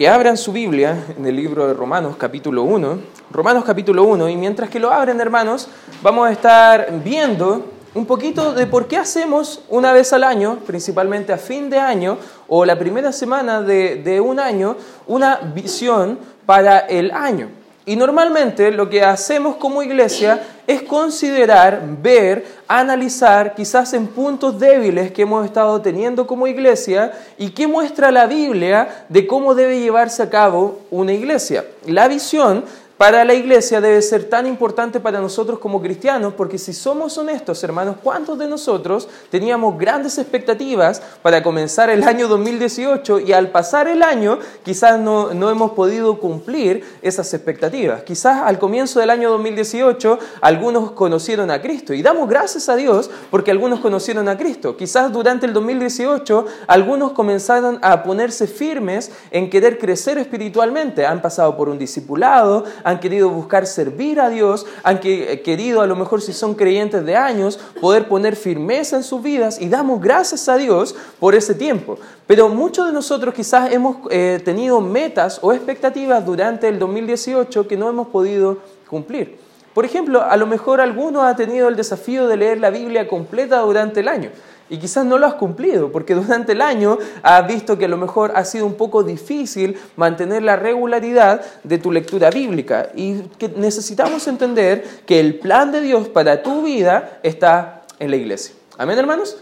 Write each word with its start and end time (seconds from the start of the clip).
que 0.00 0.08
abran 0.08 0.38
su 0.38 0.50
Biblia 0.50 0.96
en 1.14 1.26
el 1.26 1.36
libro 1.36 1.66
de 1.66 1.74
Romanos 1.74 2.16
capítulo 2.16 2.62
1. 2.62 2.98
Romanos 3.30 3.64
capítulo 3.66 4.04
1, 4.04 4.30
y 4.30 4.36
mientras 4.38 4.70
que 4.70 4.80
lo 4.80 4.90
abren 4.90 5.20
hermanos, 5.20 5.68
vamos 6.00 6.26
a 6.26 6.32
estar 6.32 6.88
viendo 7.04 7.66
un 7.92 8.06
poquito 8.06 8.54
de 8.54 8.66
por 8.66 8.88
qué 8.88 8.96
hacemos 8.96 9.62
una 9.68 9.92
vez 9.92 10.14
al 10.14 10.24
año, 10.24 10.60
principalmente 10.66 11.34
a 11.34 11.36
fin 11.36 11.68
de 11.68 11.78
año 11.78 12.16
o 12.48 12.64
la 12.64 12.78
primera 12.78 13.12
semana 13.12 13.60
de, 13.60 13.96
de 13.96 14.22
un 14.22 14.40
año, 14.40 14.74
una 15.06 15.36
visión 15.36 16.18
para 16.46 16.78
el 16.78 17.10
año. 17.10 17.59
Y 17.90 17.96
normalmente 17.96 18.70
lo 18.70 18.88
que 18.88 19.02
hacemos 19.02 19.56
como 19.56 19.82
iglesia 19.82 20.40
es 20.64 20.82
considerar, 20.82 21.82
ver, 22.00 22.46
analizar 22.68 23.52
quizás 23.52 23.92
en 23.94 24.06
puntos 24.06 24.60
débiles 24.60 25.10
que 25.10 25.22
hemos 25.22 25.44
estado 25.44 25.80
teniendo 25.80 26.24
como 26.24 26.46
iglesia 26.46 27.10
y 27.36 27.50
qué 27.50 27.66
muestra 27.66 28.12
la 28.12 28.28
Biblia 28.28 29.06
de 29.08 29.26
cómo 29.26 29.56
debe 29.56 29.80
llevarse 29.80 30.22
a 30.22 30.30
cabo 30.30 30.78
una 30.92 31.12
iglesia. 31.12 31.64
La 31.84 32.06
visión 32.06 32.62
para 33.00 33.24
la 33.24 33.32
iglesia 33.32 33.80
debe 33.80 34.02
ser 34.02 34.24
tan 34.24 34.46
importante 34.46 35.00
para 35.00 35.22
nosotros 35.22 35.58
como 35.58 35.80
cristianos, 35.80 36.34
porque 36.34 36.58
si 36.58 36.74
somos 36.74 37.16
honestos, 37.16 37.64
hermanos, 37.64 37.96
¿cuántos 38.04 38.38
de 38.38 38.46
nosotros 38.46 39.08
teníamos 39.30 39.78
grandes 39.78 40.18
expectativas 40.18 41.00
para 41.22 41.42
comenzar 41.42 41.88
el 41.88 42.02
año 42.02 42.28
2018 42.28 43.20
y 43.20 43.32
al 43.32 43.48
pasar 43.52 43.88
el 43.88 44.02
año 44.02 44.38
quizás 44.62 45.00
no, 45.00 45.32
no 45.32 45.48
hemos 45.48 45.70
podido 45.70 46.20
cumplir 46.20 46.84
esas 47.00 47.32
expectativas? 47.32 48.02
Quizás 48.02 48.42
al 48.44 48.58
comienzo 48.58 49.00
del 49.00 49.08
año 49.08 49.30
2018 49.30 50.18
algunos 50.42 50.90
conocieron 50.90 51.50
a 51.50 51.62
Cristo 51.62 51.94
y 51.94 52.02
damos 52.02 52.28
gracias 52.28 52.68
a 52.68 52.76
Dios 52.76 53.10
porque 53.30 53.50
algunos 53.50 53.80
conocieron 53.80 54.28
a 54.28 54.36
Cristo. 54.36 54.76
Quizás 54.76 55.10
durante 55.10 55.46
el 55.46 55.54
2018 55.54 56.44
algunos 56.66 57.12
comenzaron 57.12 57.78
a 57.80 58.02
ponerse 58.02 58.46
firmes 58.46 59.10
en 59.30 59.48
querer 59.48 59.78
crecer 59.78 60.18
espiritualmente, 60.18 61.06
han 61.06 61.22
pasado 61.22 61.56
por 61.56 61.70
un 61.70 61.78
discipulado, 61.78 62.66
han 62.89 62.89
querido 62.98 63.28
buscar 63.28 63.66
servir 63.66 64.18
a 64.20 64.30
Dios, 64.30 64.66
han 64.82 64.98
eh, 65.04 65.42
querido, 65.42 65.82
a 65.82 65.86
lo 65.86 65.94
mejor 65.94 66.22
si 66.22 66.32
son 66.32 66.54
creyentes 66.54 67.04
de 67.04 67.14
años, 67.14 67.60
poder 67.80 68.08
poner 68.08 68.34
firmeza 68.34 68.96
en 68.96 69.04
sus 69.04 69.22
vidas 69.22 69.60
y 69.60 69.68
damos 69.68 70.00
gracias 70.00 70.48
a 70.48 70.56
Dios 70.56 70.96
por 71.20 71.34
ese 71.34 71.54
tiempo. 71.54 71.98
Pero 72.26 72.48
muchos 72.48 72.86
de 72.86 72.92
nosotros 72.92 73.34
quizás 73.34 73.70
hemos 73.72 73.98
eh, 74.10 74.40
tenido 74.44 74.80
metas 74.80 75.38
o 75.42 75.52
expectativas 75.52 76.24
durante 76.24 76.66
el 76.66 76.78
2018 76.78 77.68
que 77.68 77.76
no 77.76 77.88
hemos 77.88 78.08
podido 78.08 78.58
cumplir. 78.88 79.38
Por 79.74 79.84
ejemplo, 79.84 80.22
a 80.22 80.36
lo 80.36 80.46
mejor 80.46 80.80
alguno 80.80 81.22
ha 81.22 81.36
tenido 81.36 81.68
el 81.68 81.76
desafío 81.76 82.26
de 82.26 82.36
leer 82.36 82.58
la 82.58 82.70
Biblia 82.70 83.06
completa 83.06 83.60
durante 83.60 84.00
el 84.00 84.08
año. 84.08 84.30
Y 84.70 84.78
quizás 84.78 85.04
no 85.04 85.18
lo 85.18 85.26
has 85.26 85.34
cumplido, 85.34 85.90
porque 85.90 86.14
durante 86.14 86.52
el 86.52 86.62
año 86.62 86.96
has 87.22 87.46
visto 87.46 87.76
que 87.76 87.86
a 87.86 87.88
lo 87.88 87.96
mejor 87.96 88.32
ha 88.36 88.44
sido 88.44 88.64
un 88.64 88.74
poco 88.74 89.02
difícil 89.02 89.76
mantener 89.96 90.44
la 90.44 90.56
regularidad 90.56 91.42
de 91.64 91.78
tu 91.78 91.90
lectura 91.90 92.30
bíblica. 92.30 92.90
Y 92.94 93.22
que 93.36 93.48
necesitamos 93.48 94.26
entender 94.28 94.84
que 95.04 95.18
el 95.18 95.40
plan 95.40 95.72
de 95.72 95.80
Dios 95.80 96.08
para 96.08 96.42
tu 96.42 96.62
vida 96.62 97.18
está 97.24 97.82
en 97.98 98.10
la 98.10 98.16
iglesia. 98.16 98.54
Amén, 98.80 98.98
hermanos. 98.98 99.36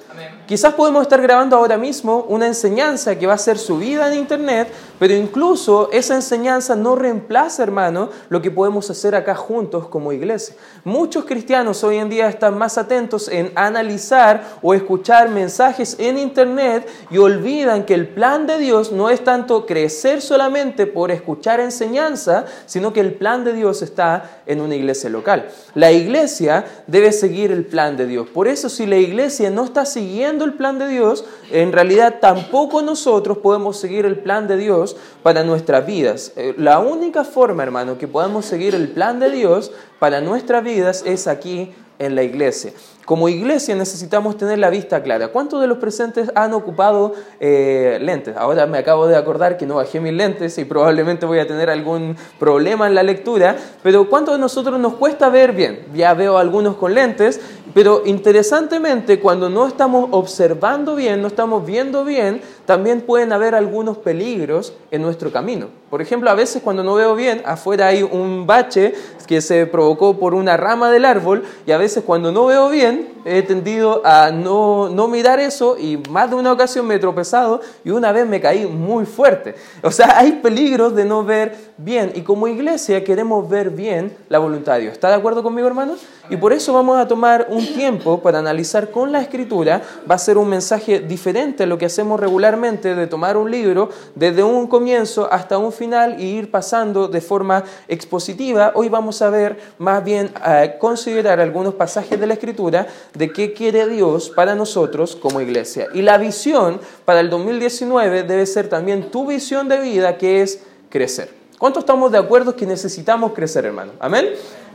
Quizás 0.47 0.75
podemos 0.75 1.03
estar 1.03 1.23
grabando 1.23 1.57
ahora 1.57 1.77
mismo 1.77 2.27
una 2.29 2.49
enseñanza 2.49 3.17
que 3.17 3.25
va 3.25 3.35
a 3.35 3.39
ser 3.39 3.57
subida 3.57 4.13
en 4.13 4.19
internet, 4.19 4.69
pero 4.99 5.15
incluso 5.15 5.91
esa 5.93 6.15
enseñanza 6.15 6.75
no 6.75 6.97
reemplaza, 6.97 7.63
hermano, 7.63 8.11
lo 8.29 8.43
que 8.43 8.51
podemos 8.51 8.91
hacer 8.91 9.15
acá 9.15 9.35
juntos 9.35 9.87
como 9.89 10.13
iglesia. 10.13 10.57
Muchos 10.85 11.25
cristianos 11.25 11.85
hoy 11.85 11.99
en 11.99 12.09
día 12.09 12.29
están 12.29 12.59
más 12.59 12.79
atentos 12.79 13.29
en 13.29 13.53
analizar 13.55 14.59
o 14.63 14.75
escuchar 14.75 15.29
mensajes 15.29 15.97
en 15.99 16.19
internet 16.19 16.89
y 17.11 17.19
olvidan 17.19 17.85
que 17.85 17.95
el 17.95 18.09
plan 18.09 18.47
de 18.47 18.59
Dios 18.59 18.93
no 18.93 19.11
es 19.11 19.23
tanto 19.23 19.67
crecer 19.67 20.21
solamente 20.21 20.87
por 20.87 21.11
escuchar 21.11 21.61
enseñanza, 21.61 22.45
sino 22.67 22.93
que 22.93 23.01
el 23.01 23.15
plan 23.15 23.45
de 23.45 23.53
Dios 23.53 23.83
está 23.83 24.43
en 24.47 24.61
una 24.61 24.75
iglesia 24.75 25.11
local. 25.11 25.49
La 25.75 25.93
iglesia 25.93 26.65
debe 26.87 27.13
seguir 27.13 27.53
el 27.53 27.65
plan 27.65 27.97
de 27.97 28.07
Dios. 28.07 28.29
Por 28.29 28.49
eso 28.49 28.69
si 28.69 28.87
la 28.87 28.97
iglesia 28.97 29.51
no 29.51 29.65
está 29.65 29.85
siguiendo 29.85 30.45
el 30.45 30.55
plan 30.55 30.79
de 30.79 30.89
Dios, 30.89 31.25
en 31.51 31.73
realidad 31.73 32.17
tampoco 32.21 32.83
nosotros 32.83 33.39
podemos 33.39 33.79
seguir 33.79 34.05
el 34.05 34.19
plan 34.19 34.49
de 34.49 34.57
Dios 34.57 34.88
para 35.23 35.43
nuestras 35.45 35.87
vidas. 35.87 36.33
Eh, 36.37 36.55
la 36.57 36.79
única 36.79 37.25
forma, 37.25 37.63
hermano, 37.63 37.99
que 37.99 38.09
podemos 38.09 38.45
seguir 38.45 38.75
el 38.75 38.89
plan 38.89 39.21
de 39.21 39.31
Dios 39.31 39.73
para 39.99 40.21
nuestras 40.21 40.63
vidas 40.63 41.03
es 41.07 41.27
aquí 41.27 41.75
en 41.99 42.15
la 42.15 42.23
iglesia. 42.23 42.73
Como 43.05 43.29
iglesia 43.29 43.75
necesitamos 43.75 44.37
tener 44.37 44.59
la 44.59 44.69
vista 44.69 45.03
clara. 45.03 45.29
¿Cuántos 45.29 45.63
de 45.63 45.67
los 45.67 45.79
presentes 45.79 46.31
han 46.35 46.53
ocupado 46.53 47.15
eh, 47.41 47.99
lentes? 48.03 48.37
Ahora 48.37 48.67
me 48.67 48.77
acabo 48.77 49.07
de 49.07 49.17
acordar 49.17 49.57
que 49.57 49.65
no 49.65 49.77
bajé 49.77 49.99
mis 49.99 50.13
lentes 50.13 50.59
y 50.59 50.67
probablemente 50.67 51.25
voy 51.25 51.39
a 51.39 51.47
tener 51.47 51.71
algún 51.71 52.17
problema 52.39 52.87
en 52.87 52.95
la 52.95 53.03
lectura, 53.03 53.57
pero 53.83 54.11
¿cuántos 54.11 54.35
de 54.35 54.41
nosotros 54.41 54.79
nos 54.79 54.95
cuesta 54.95 55.31
ver 55.31 55.53
bien? 55.53 55.87
Ya 55.95 56.13
veo 56.13 56.37
algunos 56.37 56.77
con 56.77 56.95
lentes, 56.95 57.41
pero 57.75 58.03
interesantemente 58.07 59.21
cuando 59.21 59.49
no 59.49 59.67
estamos 59.67 60.09
observando 60.13 60.95
bien, 60.95 61.21
no 61.23 61.29
estamos 61.29 61.65
viendo 61.65 62.05
bien, 62.05 62.41
también 62.67 63.01
pueden 63.01 63.33
haber 63.33 63.55
algunos 63.55 63.99
peligros 63.99 64.75
en 64.91 65.03
nuestro 65.03 65.31
camino. 65.33 65.69
Por 65.91 66.03
ejemplo, 66.03 66.31
a 66.31 66.35
veces 66.35 66.63
cuando 66.63 66.85
no 66.85 66.95
veo 66.95 67.15
bien, 67.15 67.43
afuera 67.47 67.87
hay 67.87 68.03
un 68.03 68.47
bache 68.47 68.95
que 69.27 69.41
se 69.41 69.67
provocó 69.67 70.19
por 70.19 70.35
una 70.35 70.57
rama 70.57 70.91
del 70.91 71.05
árbol 71.05 71.45
y 71.67 71.73
a 71.73 71.79
veces 71.79 72.05
cuando 72.05 72.31
no 72.31 72.47
veo 72.47 72.69
bien, 72.69 73.09
he 73.25 73.43
tendido 73.43 74.03
a 74.05 74.31
no, 74.31 74.89
no 74.89 75.09
mirar 75.09 75.41
eso 75.41 75.77
y 75.79 75.97
más 76.11 76.31
de 76.31 76.37
una 76.37 76.53
ocasión 76.53 76.87
me 76.87 76.97
he 76.97 76.99
tropezado 76.99 77.61
y 77.85 77.91
una 77.91 78.13
vez 78.13 78.27
me 78.27 78.41
caí 78.41 78.67
muy 78.67 79.07
fuerte. 79.07 79.55
O 79.83 79.91
sea, 79.91 80.19
hay 80.19 80.33
peligros 80.33 80.95
de 80.95 81.05
no 81.05 81.25
ver 81.25 81.57
bien 81.79 82.13
y 82.15 82.23
como 82.23 82.49
iglesia 82.49 83.03
queremos 83.05 83.49
ver 83.49 83.71
bien 83.71 84.17
la 84.29 84.39
voluntad 84.39 84.75
de 84.75 84.81
Dios. 84.83 84.93
¿Está 84.93 85.09
de 85.09 85.15
acuerdo 85.15 85.43
conmigo, 85.43 85.67
hermanos? 85.67 86.01
Y 86.31 86.37
por 86.37 86.53
eso 86.53 86.73
vamos 86.75 86.99
a 86.99 87.09
tomar 87.09 87.47
un 87.49 87.67
tiempo 87.67 88.21
para 88.21 88.39
analizar 88.39 88.91
con 88.91 89.13
la 89.13 89.23
escritura. 89.23 89.81
Va 90.09 90.17
a 90.17 90.19
ser 90.19 90.37
un 90.37 90.49
mensaje 90.49 91.01
diferente 91.01 91.63
a 91.63 91.67
lo 91.67 91.79
que 91.79 91.87
hacemos 91.87 92.21
regularmente 92.21 92.95
de 92.95 93.07
tomar 93.07 93.37
un 93.37 93.51
libro 93.51 93.89
desde 94.15 94.43
un 94.43 94.67
comienzo 94.67 95.33
hasta 95.33 95.57
un 95.57 95.73
final 95.73 96.21
y 96.21 96.27
ir 96.27 96.51
pasando 96.51 97.09
de 97.09 97.21
forma 97.23 97.65
expositiva. 97.89 98.73
Hoy 98.75 98.91
vamos 98.91 99.23
a 99.23 99.31
ver 99.31 99.59
más 99.79 100.05
bien 100.05 100.31
a 100.43 100.79
considerar 100.79 101.41
algunos 101.41 101.75
pasajes 101.75 102.21
de 102.21 102.27
la 102.27 102.35
escritura 102.35 102.87
de 103.15 103.33
qué 103.33 103.55
quiere 103.55 103.87
Dios 103.89 104.29
para 104.29 104.55
nosotros 104.55 105.17
como 105.17 105.41
iglesia. 105.41 105.87
Y 105.95 106.03
la 106.03 106.19
visión 106.19 106.81
para 107.07 107.21
el 107.21 107.31
2019 107.31 108.25
debe 108.25 108.45
ser 108.45 108.69
también 108.69 109.11
tu 109.11 109.27
visión 109.27 109.69
de 109.69 109.79
vida, 109.81 110.19
que 110.19 110.43
es 110.43 110.61
crecer. 110.91 111.31
¿Cuántos 111.59 111.83
estamos 111.83 112.13
de 112.13 112.19
acuerdo 112.19 112.55
que 112.55 112.67
necesitamos 112.67 113.33
crecer, 113.33 113.65
hermano? 113.65 113.93
Amén 113.99 114.29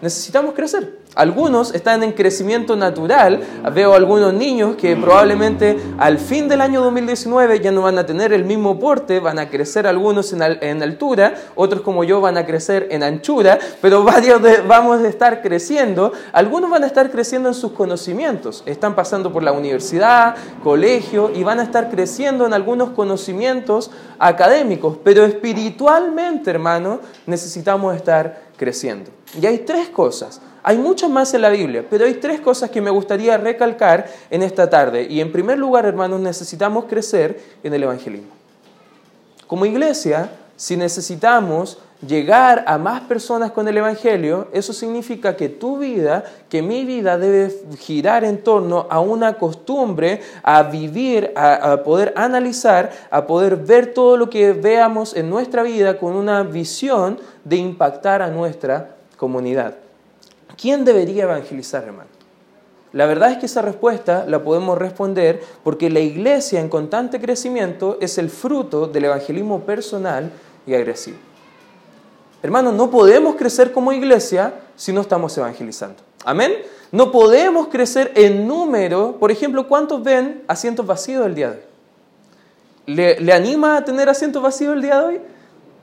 necesitamos 0.03 0.53
crecer. 0.53 0.99
Algunos 1.15 1.73
están 1.75 2.03
en 2.03 2.11
crecimiento 2.11 2.75
natural. 2.75 3.39
Veo 3.73 3.93
algunos 3.93 4.33
niños 4.33 4.75
que 4.75 4.95
probablemente 4.95 5.77
al 5.97 6.17
fin 6.17 6.49
del 6.49 6.59
año 6.59 6.81
2019 6.83 7.59
ya 7.61 7.71
no 7.71 7.83
van 7.83 7.99
a 7.99 8.05
tener 8.05 8.33
el 8.33 8.43
mismo 8.43 8.79
porte, 8.79 9.19
van 9.19 9.39
a 9.39 9.49
crecer 9.49 9.87
algunos 9.87 10.33
en, 10.33 10.81
altura, 10.83 11.35
otros 11.55 11.81
como 11.81 12.03
yo 12.03 12.19
van 12.19 12.37
a 12.37 12.45
crecer 12.45 12.87
en 12.91 13.03
anchura, 13.03 13.59
pero 13.79 14.03
varios 14.03 14.41
vamos 14.67 15.01
a 15.01 15.07
estar 15.07 15.41
creciendo. 15.41 16.11
Algunos 16.33 16.69
van 16.69 16.83
a 16.83 16.87
estar 16.87 17.11
creciendo 17.11 17.47
en 17.47 17.55
sus 17.55 17.71
conocimientos. 17.71 18.63
Están 18.65 18.95
pasando 18.95 19.31
por 19.31 19.43
la 19.43 19.51
universidad, 19.51 20.35
colegio 20.63 21.31
y 21.33 21.43
van 21.43 21.59
a 21.59 21.63
estar 21.63 21.89
creciendo 21.89 22.45
en 22.45 22.53
algunos 22.53 22.89
conocimientos 22.89 23.91
académicos, 24.19 24.97
pero 25.03 25.25
espiritualmente, 25.25 26.49
hermano, 26.49 26.99
necesitamos 27.27 27.95
estar 27.95 28.52
creciendo. 28.57 29.11
Y 29.39 29.45
hay 29.45 29.59
tres 29.59 29.89
cosas. 29.89 30.41
Hay 30.63 30.77
muchas 30.77 31.09
más 31.09 31.33
en 31.33 31.41
la 31.41 31.49
Biblia, 31.49 31.85
pero 31.89 32.05
hay 32.05 32.15
tres 32.15 32.39
cosas 32.39 32.69
que 32.69 32.81
me 32.81 32.89
gustaría 32.89 33.37
recalcar 33.37 34.09
en 34.29 34.41
esta 34.43 34.69
tarde. 34.69 35.07
Y 35.09 35.19
en 35.19 35.31
primer 35.31 35.57
lugar, 35.57 35.85
hermanos, 35.85 36.21
necesitamos 36.21 36.85
crecer 36.85 37.41
en 37.63 37.73
el 37.73 37.83
evangelismo. 37.83 38.31
Como 39.47 39.65
iglesia, 39.65 40.31
si 40.55 40.77
necesitamos 40.77 41.79
llegar 42.07 42.63
a 42.67 42.77
más 42.77 43.01
personas 43.01 43.51
con 43.51 43.67
el 43.67 43.77
Evangelio, 43.77 44.47
eso 44.51 44.73
significa 44.73 45.35
que 45.35 45.49
tu 45.49 45.77
vida, 45.77 46.23
que 46.49 46.61
mi 46.61 46.85
vida 46.85 47.17
debe 47.17 47.53
girar 47.77 48.23
en 48.23 48.43
torno 48.43 48.87
a 48.89 48.99
una 48.99 49.35
costumbre, 49.35 50.21
a 50.43 50.63
vivir, 50.63 51.31
a, 51.35 51.83
poder 51.83 52.13
analizar, 52.15 52.91
a 53.09 53.25
poder 53.25 53.57
ver 53.57 53.93
todo 53.93 54.17
lo 54.17 54.29
que 54.29 54.53
veamos 54.53 55.15
en 55.15 55.29
nuestra 55.29 55.63
vida 55.63 55.97
con 55.97 56.13
una 56.13 56.43
visión 56.43 57.19
de 57.43 57.57
impactar 57.57 58.21
a 58.21 58.29
nuestra 58.29 58.95
comunidad. 59.17 59.75
¿Quién 60.59 60.85
debería 60.85 61.23
evangelizar, 61.23 61.83
hermano? 61.83 62.09
La 62.91 63.07
verdad 63.07 63.31
es 63.31 63.37
que 63.39 63.47
esa 63.47 63.63
respuesta 63.63 64.25
la 64.27 64.43
podemos 64.43 64.77
responder 64.77 65.41
porque 65.63 65.89
la 65.89 65.99
iglesia 65.99 66.59
en 66.59 66.69
constante 66.69 67.19
crecimiento 67.19 67.97
es 67.99 68.19
el 68.19 68.29
fruto 68.29 68.85
del 68.85 69.05
evangelismo 69.05 69.61
personal 69.61 70.31
y 70.67 70.75
agresivo. 70.75 71.32
Hermanos, 72.43 72.73
no 72.73 72.91
podemos 72.91 73.35
crecer 73.35 73.71
como 73.71 73.93
iglesia 73.93 74.53
si 74.75 74.91
no 74.91 75.01
estamos 75.01 75.35
evangelizando. 75.37 75.95
Amén. 76.25 76.53
No 76.91 77.09
podemos 77.11 77.69
crecer 77.69 78.11
en 78.15 78.45
número. 78.47 79.15
Por 79.17 79.31
ejemplo, 79.31 79.67
¿cuántos 79.67 80.03
ven 80.03 80.43
asientos 80.47 80.85
vacíos 80.85 81.25
el 81.25 81.35
día 81.35 81.51
de 81.51 81.55
hoy? 81.55 81.63
¿Le, 82.85 83.33
anima 83.33 83.77
a 83.77 83.85
tener 83.85 84.09
asientos 84.09 84.43
vacíos 84.43 84.75
el 84.75 84.81
día 84.81 84.99
de 84.99 85.05
hoy? 85.05 85.21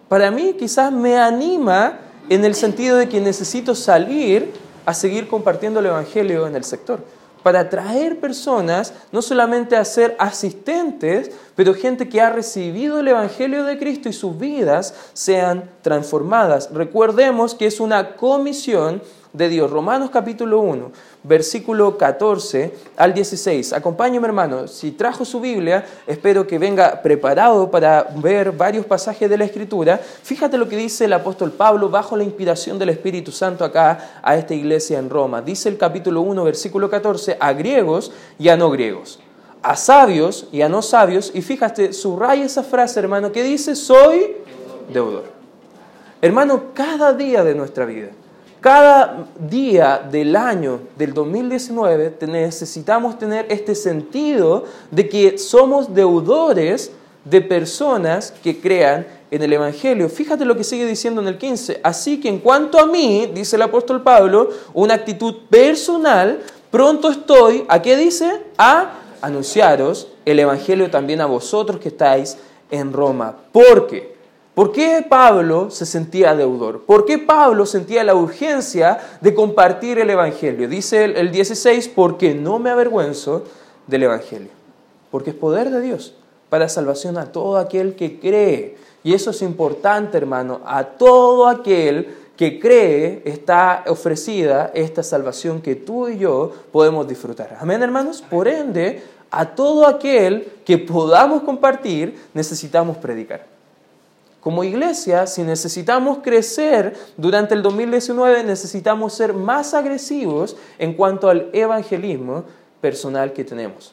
para 0.08 0.30
mí 0.32 0.54
quizás 0.58 0.92
me 0.92 1.16
anima 1.16 1.98
en 2.28 2.44
el 2.44 2.56
sentido 2.56 2.96
de 2.96 3.08
que 3.08 3.20
necesito 3.20 3.76
salir 3.76 4.52
a 4.84 4.92
seguir 4.92 5.28
compartiendo 5.28 5.78
el 5.78 5.86
Evangelio 5.86 6.48
en 6.48 6.56
el 6.56 6.64
sector 6.64 6.98
para 7.42 7.60
atraer 7.60 8.20
personas, 8.20 8.92
no 9.12 9.22
solamente 9.22 9.76
a 9.76 9.84
ser 9.84 10.16
asistentes, 10.19 11.31
pero 11.56 11.75
gente 11.75 12.08
que 12.08 12.20
ha 12.20 12.31
recibido 12.31 13.00
el 13.00 13.08
Evangelio 13.08 13.64
de 13.64 13.78
Cristo 13.78 14.08
y 14.08 14.12
sus 14.12 14.38
vidas 14.38 14.94
sean 15.12 15.70
transformadas. 15.82 16.70
Recordemos 16.72 17.54
que 17.54 17.66
es 17.66 17.81
una 17.81 18.16
comisión 18.16 19.02
de 19.32 19.48
Dios. 19.48 19.70
Romanos 19.70 20.10
capítulo 20.10 20.60
1, 20.60 20.90
versículo 21.22 21.96
14 21.96 22.74
al 22.96 23.14
16. 23.14 23.72
Acompáñeme 23.72 24.26
hermano, 24.26 24.66
si 24.66 24.92
trajo 24.92 25.24
su 25.24 25.40
Biblia, 25.40 25.84
espero 26.06 26.46
que 26.46 26.58
venga 26.58 27.00
preparado 27.02 27.70
para 27.70 28.08
ver 28.16 28.52
varios 28.52 28.86
pasajes 28.86 29.28
de 29.30 29.38
la 29.38 29.44
Escritura. 29.44 29.98
Fíjate 29.98 30.58
lo 30.58 30.68
que 30.68 30.76
dice 30.76 31.04
el 31.04 31.12
apóstol 31.12 31.52
Pablo 31.52 31.88
bajo 31.88 32.16
la 32.16 32.24
inspiración 32.24 32.78
del 32.78 32.90
Espíritu 32.90 33.32
Santo 33.32 33.64
acá 33.64 34.20
a 34.22 34.36
esta 34.36 34.54
iglesia 34.54 34.98
en 34.98 35.10
Roma. 35.10 35.42
Dice 35.42 35.68
el 35.68 35.78
capítulo 35.78 36.22
1, 36.22 36.44
versículo 36.44 36.90
14, 36.90 37.36
a 37.38 37.52
griegos 37.52 38.12
y 38.38 38.48
a 38.48 38.56
no 38.56 38.70
griegos. 38.70 39.20
A 39.62 39.76
sabios 39.76 40.48
y 40.52 40.62
a 40.62 40.68
no 40.70 40.80
sabios, 40.80 41.30
y 41.34 41.42
fíjate, 41.42 41.92
subraya 41.92 42.44
esa 42.44 42.62
frase, 42.62 42.98
hermano, 42.98 43.30
que 43.30 43.42
dice, 43.42 43.76
soy 43.76 44.36
deudor. 44.90 45.24
Hermano, 46.22 46.72
cada 46.74 47.12
día 47.12 47.44
de 47.44 47.54
nuestra 47.54 47.84
vida, 47.84 48.08
cada 48.60 49.26
día 49.38 50.06
del 50.10 50.36
año 50.36 50.80
del 50.96 51.14
2019 51.14 52.16
necesitamos 52.26 53.18
tener 53.18 53.46
este 53.48 53.74
sentido 53.74 54.64
de 54.90 55.08
que 55.08 55.38
somos 55.38 55.94
deudores 55.94 56.92
de 57.24 57.40
personas 57.40 58.32
que 58.42 58.60
crean 58.60 59.06
en 59.30 59.42
el 59.42 59.52
Evangelio. 59.52 60.08
Fíjate 60.08 60.44
lo 60.44 60.56
que 60.56 60.64
sigue 60.64 60.86
diciendo 60.86 61.20
en 61.20 61.28
el 61.28 61.38
15. 61.38 61.80
Así 61.82 62.20
que 62.20 62.28
en 62.28 62.38
cuanto 62.38 62.78
a 62.78 62.86
mí, 62.86 63.30
dice 63.32 63.56
el 63.56 63.62
apóstol 63.62 64.02
Pablo, 64.02 64.50
una 64.74 64.94
actitud 64.94 65.34
personal, 65.48 66.40
pronto 66.70 67.10
estoy, 67.10 67.64
¿a 67.68 67.80
qué 67.80 67.96
dice? 67.96 68.42
A 68.58 68.92
anunciaros 69.22 70.08
el 70.24 70.38
Evangelio 70.38 70.90
también 70.90 71.20
a 71.20 71.26
vosotros 71.26 71.80
que 71.80 71.88
estáis 71.88 72.38
en 72.70 72.92
Roma. 72.92 73.36
Porque 73.52 74.09
¿Por 74.60 74.72
qué 74.72 75.02
Pablo 75.08 75.70
se 75.70 75.86
sentía 75.86 76.34
deudor? 76.34 76.82
¿Por 76.82 77.06
qué 77.06 77.16
Pablo 77.16 77.64
sentía 77.64 78.04
la 78.04 78.14
urgencia 78.14 78.98
de 79.22 79.32
compartir 79.32 79.98
el 79.98 80.10
Evangelio? 80.10 80.68
Dice 80.68 81.02
el 81.06 81.30
16, 81.30 81.88
porque 81.88 82.34
no 82.34 82.58
me 82.58 82.68
avergüenzo 82.68 83.44
del 83.86 84.02
Evangelio, 84.02 84.50
porque 85.10 85.30
es 85.30 85.36
poder 85.36 85.70
de 85.70 85.80
Dios 85.80 86.12
para 86.50 86.68
salvación 86.68 87.16
a 87.16 87.32
todo 87.32 87.56
aquel 87.56 87.94
que 87.94 88.20
cree. 88.20 88.76
Y 89.02 89.14
eso 89.14 89.30
es 89.30 89.40
importante, 89.40 90.18
hermano, 90.18 90.60
a 90.66 90.84
todo 90.84 91.48
aquel 91.48 92.14
que 92.36 92.60
cree 92.60 93.22
está 93.24 93.84
ofrecida 93.86 94.72
esta 94.74 95.02
salvación 95.02 95.62
que 95.62 95.74
tú 95.74 96.06
y 96.06 96.18
yo 96.18 96.52
podemos 96.70 97.08
disfrutar. 97.08 97.56
Amén, 97.58 97.82
hermanos. 97.82 98.22
Por 98.28 98.46
ende, 98.46 99.02
a 99.30 99.54
todo 99.54 99.86
aquel 99.86 100.52
que 100.66 100.76
podamos 100.76 101.44
compartir, 101.44 102.14
necesitamos 102.34 102.98
predicar. 102.98 103.58
Como 104.40 104.64
iglesia, 104.64 105.26
si 105.26 105.42
necesitamos 105.42 106.19
crecer 106.22 106.96
durante 107.16 107.54
el 107.54 107.62
2019, 107.62 108.42
necesitamos 108.44 109.12
ser 109.12 109.34
más 109.34 109.75
agresivos 109.75 110.56
en 110.78 110.94
cuanto 110.94 111.28
al 111.28 111.50
evangelismo 111.52 112.44
personal 112.81 113.32
que 113.34 113.44
tenemos. 113.44 113.92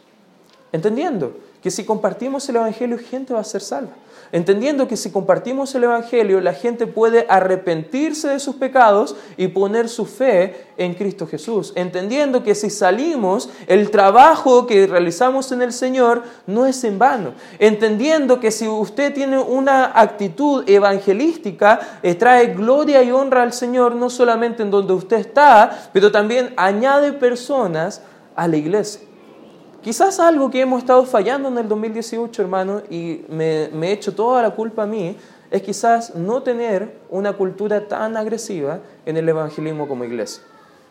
Entendiendo 0.72 1.36
que 1.62 1.72
si 1.72 1.84
compartimos 1.84 2.48
el 2.50 2.58
Evangelio, 2.58 2.98
gente 2.98 3.34
va 3.34 3.42
a 3.42 3.44
ser 3.44 3.62
salva. 3.62 3.92
Entendiendo 4.32 4.88
que 4.88 4.98
si 4.98 5.12
compartimos 5.12 5.74
el 5.76 5.86
Evangelio, 5.86 6.42
la 6.42 6.54
gente 6.54 6.88
puede 6.88 7.26
arrepentirse 7.30 8.30
de 8.30 8.40
sus 8.40 8.56
pecados 8.56 9.16
y 9.38 9.48
poner 9.48 9.90
su 9.90 10.06
fe 10.06 10.68
en 10.78 10.94
Cristo 10.94 11.28
Jesús. 11.28 11.74
Entendiendo 11.76 12.44
que 12.44 12.56
si 12.56 12.70
salimos, 12.70 13.50
el 13.68 13.90
trabajo 13.90 14.68
que 14.68 14.88
realizamos 14.88 15.52
en 15.52 15.62
el 15.62 15.74
Señor 15.74 16.24
no 16.46 16.66
es 16.66 16.84
en 16.84 17.00
vano. 17.00 17.34
Entendiendo 17.60 18.40
que 18.40 18.52
si 18.52 18.68
usted 18.68 19.14
tiene 19.14 19.40
una 19.40 19.92
actitud 20.00 20.64
evangelística, 20.68 22.00
eh, 22.04 22.16
trae 22.16 22.54
gloria 22.54 23.02
y 23.04 23.12
honra 23.12 23.44
al 23.44 23.54
Señor, 23.54 23.96
no 23.96 24.10
solamente 24.10 24.64
en 24.64 24.72
donde 24.72 24.94
usted 24.94 25.18
está, 25.18 25.90
pero 25.94 26.12
también 26.12 26.54
añade 26.58 27.14
personas 27.14 28.02
a 28.36 28.48
la 28.48 28.58
iglesia. 28.58 29.02
Quizás 29.82 30.20
algo 30.20 30.50
que 30.50 30.62
hemos 30.62 30.80
estado 30.80 31.06
fallando 31.06 31.50
en 31.50 31.58
el 31.60 31.68
2018, 31.68 32.42
hermano, 32.42 32.82
y 32.90 33.22
me, 33.30 33.66
he 33.66 33.92
hecho 33.92 34.14
toda 34.14 34.42
la 34.42 34.52
culpa 34.52 34.84
a 34.84 34.86
mí, 34.88 35.16
es 35.50 35.62
quizás 35.62 36.16
no 36.16 36.42
tener 36.42 36.98
una 37.10 37.34
cultura 37.34 37.88
tan 37.88 38.18
agresiva 38.18 38.80
en 39.06 39.18
el 39.18 39.30
evangelismo 39.30 39.88
como 39.88 40.04
iglesia. 40.04 40.44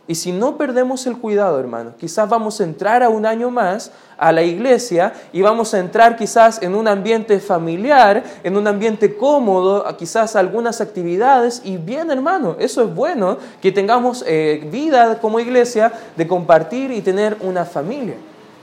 Y 0.09 0.15
si 0.15 0.31
no 0.31 0.56
perdemos 0.56 1.05
el 1.09 1.19
cuidado, 1.19 1.59
hermano, 1.59 1.94
quizás 1.99 2.29
vamos 2.29 2.61
a 2.61 2.65
entrar 2.65 3.03
a 3.03 3.09
un 3.09 3.27
año 3.27 3.50
más 3.50 3.91
a 4.17 4.31
la 4.31 4.43
iglesia 4.43 5.12
y 5.32 5.43
vamos 5.43 5.75
a 5.75 5.81
entrar 5.81 6.17
quizás 6.17 6.62
en 6.62 6.77
un 6.77 6.87
ambiente 6.87 7.41
familiar, 7.41 8.23
en 8.44 8.56
un 8.56 8.69
ambiente 8.69 9.17
cómodo, 9.17 9.85
quizás 9.99 10.37
algunas 10.37 10.81
actividades. 10.81 11.61
Y 11.65 11.77
bien, 11.77 12.12
hermano, 12.12 12.55
eso 12.61 12.85
es 12.85 12.94
bueno, 12.94 13.37
que 13.61 13.73
tengamos 13.73 14.25
eh, 14.29 14.67
vida 14.71 15.19
como 15.21 15.41
iglesia 15.41 15.93
de 16.17 16.29
compartir 16.29 16.93
y 16.93 17.03
tener 17.03 17.37
una 17.41 17.65
familia. 17.65 18.15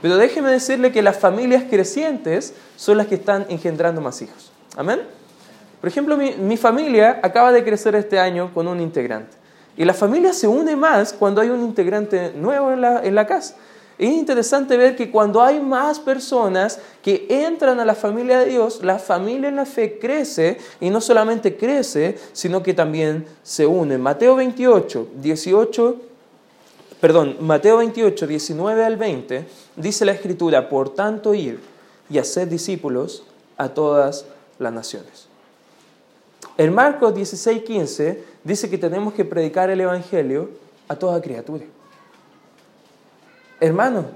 Pero 0.04 0.18
déjeme 0.18 0.50
decirle 0.50 0.92
que 0.92 1.00
las 1.00 1.16
familias 1.16 1.64
crecientes 1.70 2.52
son 2.76 2.98
las 2.98 3.06
que 3.06 3.14
están 3.14 3.46
engendrando 3.48 4.02
más 4.02 4.20
hijos. 4.20 4.52
Amén. 4.76 5.00
Por 5.80 5.88
ejemplo, 5.88 6.18
mi, 6.18 6.56
familia 6.58 7.20
acaba 7.22 7.52
de 7.52 7.64
crecer 7.64 7.94
este 7.94 8.18
año 8.18 8.52
con 8.52 8.68
un 8.68 8.80
integrante. 8.80 9.34
Y 9.78 9.86
la 9.86 9.94
familia 9.94 10.34
se 10.34 10.46
une 10.46 10.76
más 10.76 11.14
cuando 11.14 11.40
hay 11.40 11.48
un 11.48 11.62
integrante 11.62 12.34
nuevo 12.36 12.70
en 12.70 12.82
la, 12.82 13.02
en 13.02 13.14
la 13.14 13.26
casa. 13.26 13.56
Es 13.96 14.10
interesante 14.10 14.76
ver 14.76 14.94
que 14.94 15.10
cuando 15.10 15.42
hay 15.42 15.58
más 15.58 15.98
personas 16.00 16.80
que 17.02 17.26
entran 17.30 17.80
a 17.80 17.86
la 17.86 17.94
familia 17.94 18.40
de 18.40 18.50
Dios, 18.50 18.80
la 18.82 18.98
familia 18.98 19.48
en 19.48 19.56
la 19.56 19.64
fe 19.64 19.98
crece 19.98 20.58
y 20.82 20.90
no 20.90 21.00
solamente 21.00 21.56
crece, 21.56 22.18
sino 22.34 22.62
que 22.62 22.74
también 22.74 23.24
se 23.42 23.64
une. 23.64 23.96
Mateo 23.96 24.36
28, 24.36 25.08
18 25.14 26.13
perdón, 27.00 27.36
Mateo 27.40 27.78
28, 27.78 28.26
19 28.26 28.84
al 28.84 28.96
20, 28.96 29.46
dice 29.76 30.04
la 30.04 30.12
Escritura, 30.12 30.68
por 30.68 30.94
tanto 30.94 31.34
ir 31.34 31.60
y 32.08 32.18
hacer 32.18 32.48
discípulos 32.48 33.24
a 33.56 33.68
todas 33.68 34.26
las 34.58 34.72
naciones. 34.72 35.28
En 36.56 36.72
Marcos 36.72 37.14
16, 37.14 37.62
15 37.62 38.24
dice 38.44 38.70
que 38.70 38.78
tenemos 38.78 39.14
que 39.14 39.24
predicar 39.24 39.70
el 39.70 39.80
Evangelio 39.80 40.50
a 40.88 40.96
toda 40.96 41.20
criatura. 41.20 41.64
Hermano, 43.60 44.06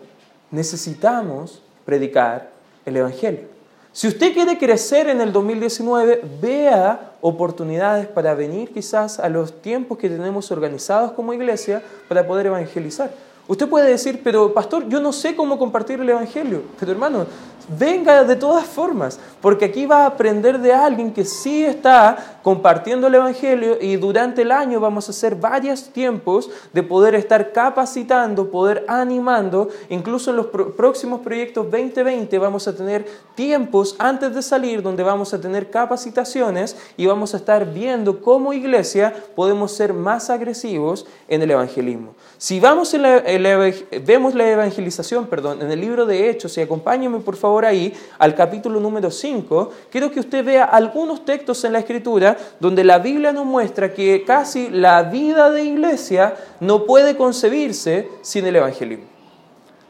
necesitamos 0.51 1.63
predicar 1.85 2.51
el 2.85 2.97
Evangelio. 2.97 3.58
Si 3.99 4.07
usted 4.07 4.33
quiere 4.33 4.57
crecer 4.59 5.09
en 5.09 5.21
el 5.21 5.33
2019, 5.33 6.23
vea 6.41 7.15
oportunidades 7.21 8.07
para 8.07 8.33
venir 8.33 8.71
quizás 8.73 9.19
a 9.19 9.29
los 9.29 9.61
tiempos 9.61 9.99
que 9.99 10.09
tenemos 10.09 10.53
organizados 10.53 11.11
como 11.11 11.35
iglesia 11.35 11.83
para 12.07 12.25
poder 12.25 12.47
evangelizar. 12.47 13.11
Usted 13.49 13.69
puede 13.69 13.91
decir, 13.91 14.21
pero 14.23 14.55
pastor, 14.55 14.89
yo 14.89 15.01
no 15.01 15.13
sé 15.13 15.35
cómo 15.35 15.59
compartir 15.59 15.99
el 15.99 16.11
Evangelio. 16.11 16.63
Pero 16.79 16.93
hermano, 16.93 17.27
venga 17.77 18.23
de 18.23 18.37
todas 18.37 18.67
formas, 18.67 19.19
porque 19.41 19.65
aquí 19.65 19.85
va 19.85 20.05
a 20.05 20.07
aprender 20.07 20.61
de 20.61 20.73
alguien 20.73 21.13
que 21.13 21.25
sí 21.25 21.65
está 21.65 22.38
compartiendo 22.49 23.09
el 23.09 23.15
Evangelio 23.15 23.77
y 23.79 23.97
durante 23.97 24.41
el 24.41 24.53
año 24.53 24.81
vamos 24.81 25.07
a 25.07 25.11
hacer 25.11 25.35
varios 25.35 25.91
tiempos 25.91 26.49
de 26.73 26.83
poder 26.83 27.15
estar 27.15 27.53
capacitando, 27.53 28.51
poder 28.51 28.87
animando, 28.89 29.69
incluso 29.91 30.31
en 30.31 30.37
los 30.39 30.47
próximos 30.47 31.21
proyectos 31.21 31.71
2020 31.71 32.39
vamos 32.39 32.67
a 32.67 32.75
tener 32.75 33.05
tiempos 33.35 33.97
antes 33.99 34.35
de 34.35 34.41
salir 34.41 34.81
donde 34.81 35.03
vamos 35.03 35.35
a 35.35 35.41
tener 35.43 35.69
capacitaciones 35.69 36.75
y 36.97 37.05
vamos 37.05 37.35
a 37.35 37.37
estar 37.37 37.71
viendo 37.71 38.23
cómo 38.23 38.55
iglesia 38.55 39.13
podemos 39.37 39.73
ser 39.73 39.93
más 39.93 40.31
agresivos 40.31 41.07
en 41.29 41.43
el 41.43 41.51
evangelismo. 41.51 42.15
Si 42.39 42.61
vamos 42.61 42.95
en 42.95 43.03
la, 43.03 43.23
vemos 44.07 44.35
la 44.35 44.49
evangelización, 44.49 45.27
perdón, 45.27 45.61
en 45.61 45.71
el 45.71 45.83
libro 45.83 46.07
de 46.07 46.31
Hechos, 46.31 46.57
y 46.57 46.63
acompáñenme 46.63 47.19
por 47.19 47.37
favor 47.37 47.67
ahí 47.67 47.93
al 48.19 48.35
capítulo 48.35 48.81
número 48.81 49.11
5, 49.11 49.71
quiero 49.91 50.11
que 50.11 50.21
usted 50.21 50.43
vea 50.43 50.65
algunos 50.65 51.27
textos 51.27 51.63
en 51.65 51.75
la 51.75 51.81
Escritura 51.81 52.38
donde 52.61 52.85
la 52.85 52.99
Biblia 52.99 53.33
nos 53.33 53.47
muestra 53.47 53.93
que 53.93 54.25
casi 54.25 54.71
la 54.71 55.05
vida 55.05 55.51
de 55.51 55.65
iglesia 55.65 56.35
no 56.61 56.85
puede 56.85 57.17
concebirse 57.17 58.09
sin 58.23 58.47
el 58.47 58.57
evangelismo. 58.57 59.05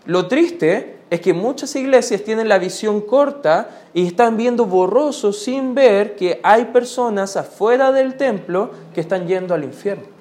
Lo 0.04 0.26
triste 0.26 0.98
es 1.10 1.20
que 1.20 1.32
muchas 1.32 1.74
iglesias 1.76 2.22
tienen 2.22 2.48
la 2.48 2.58
visión 2.58 3.00
corta 3.00 3.68
y 3.94 4.06
están 4.06 4.36
viendo 4.36 4.66
borroso 4.66 5.32
sin 5.32 5.74
ver 5.74 6.16
que 6.16 6.40
hay 6.42 6.66
personas 6.66 7.36
afuera 7.36 7.92
del 7.92 8.14
templo 8.16 8.70
que 8.94 9.00
están 9.00 9.26
yendo 9.26 9.54
al 9.54 9.64
infierno. 9.64 10.17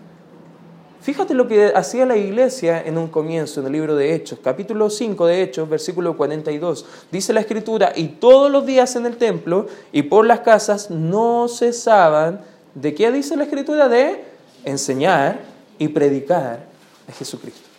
Fíjate 1.07 1.33
lo 1.33 1.47
que 1.47 1.71
hacía 1.73 2.05
la 2.05 2.17
iglesia 2.17 2.83
en 2.85 2.97
un 2.97 3.07
comienzo, 3.07 3.61
en 3.61 3.67
el 3.67 3.71
libro 3.71 3.95
de 3.95 4.13
Hechos, 4.13 4.39
capítulo 4.43 4.89
5 4.89 5.25
de 5.25 5.41
Hechos, 5.41 5.69
versículo 5.69 6.17
42. 6.17 6.85
Dice 7.13 7.31
la 7.31 7.39
escritura, 7.39 7.93
y 7.95 8.09
todos 8.09 8.51
los 8.51 8.65
días 8.65 8.93
en 8.97 9.05
el 9.05 9.15
templo 9.15 9.67
y 9.93 10.01
por 10.01 10.25
las 10.25 10.41
casas 10.41 10.91
no 10.91 11.47
cesaban, 11.47 12.41
¿de 12.75 12.93
qué 12.93 13.09
dice 13.09 13.37
la 13.37 13.45
escritura? 13.45 13.87
De 13.87 14.21
enseñar 14.65 15.39
y 15.79 15.87
predicar 15.87 16.65
a 17.07 17.11
Jesucristo. 17.13 17.69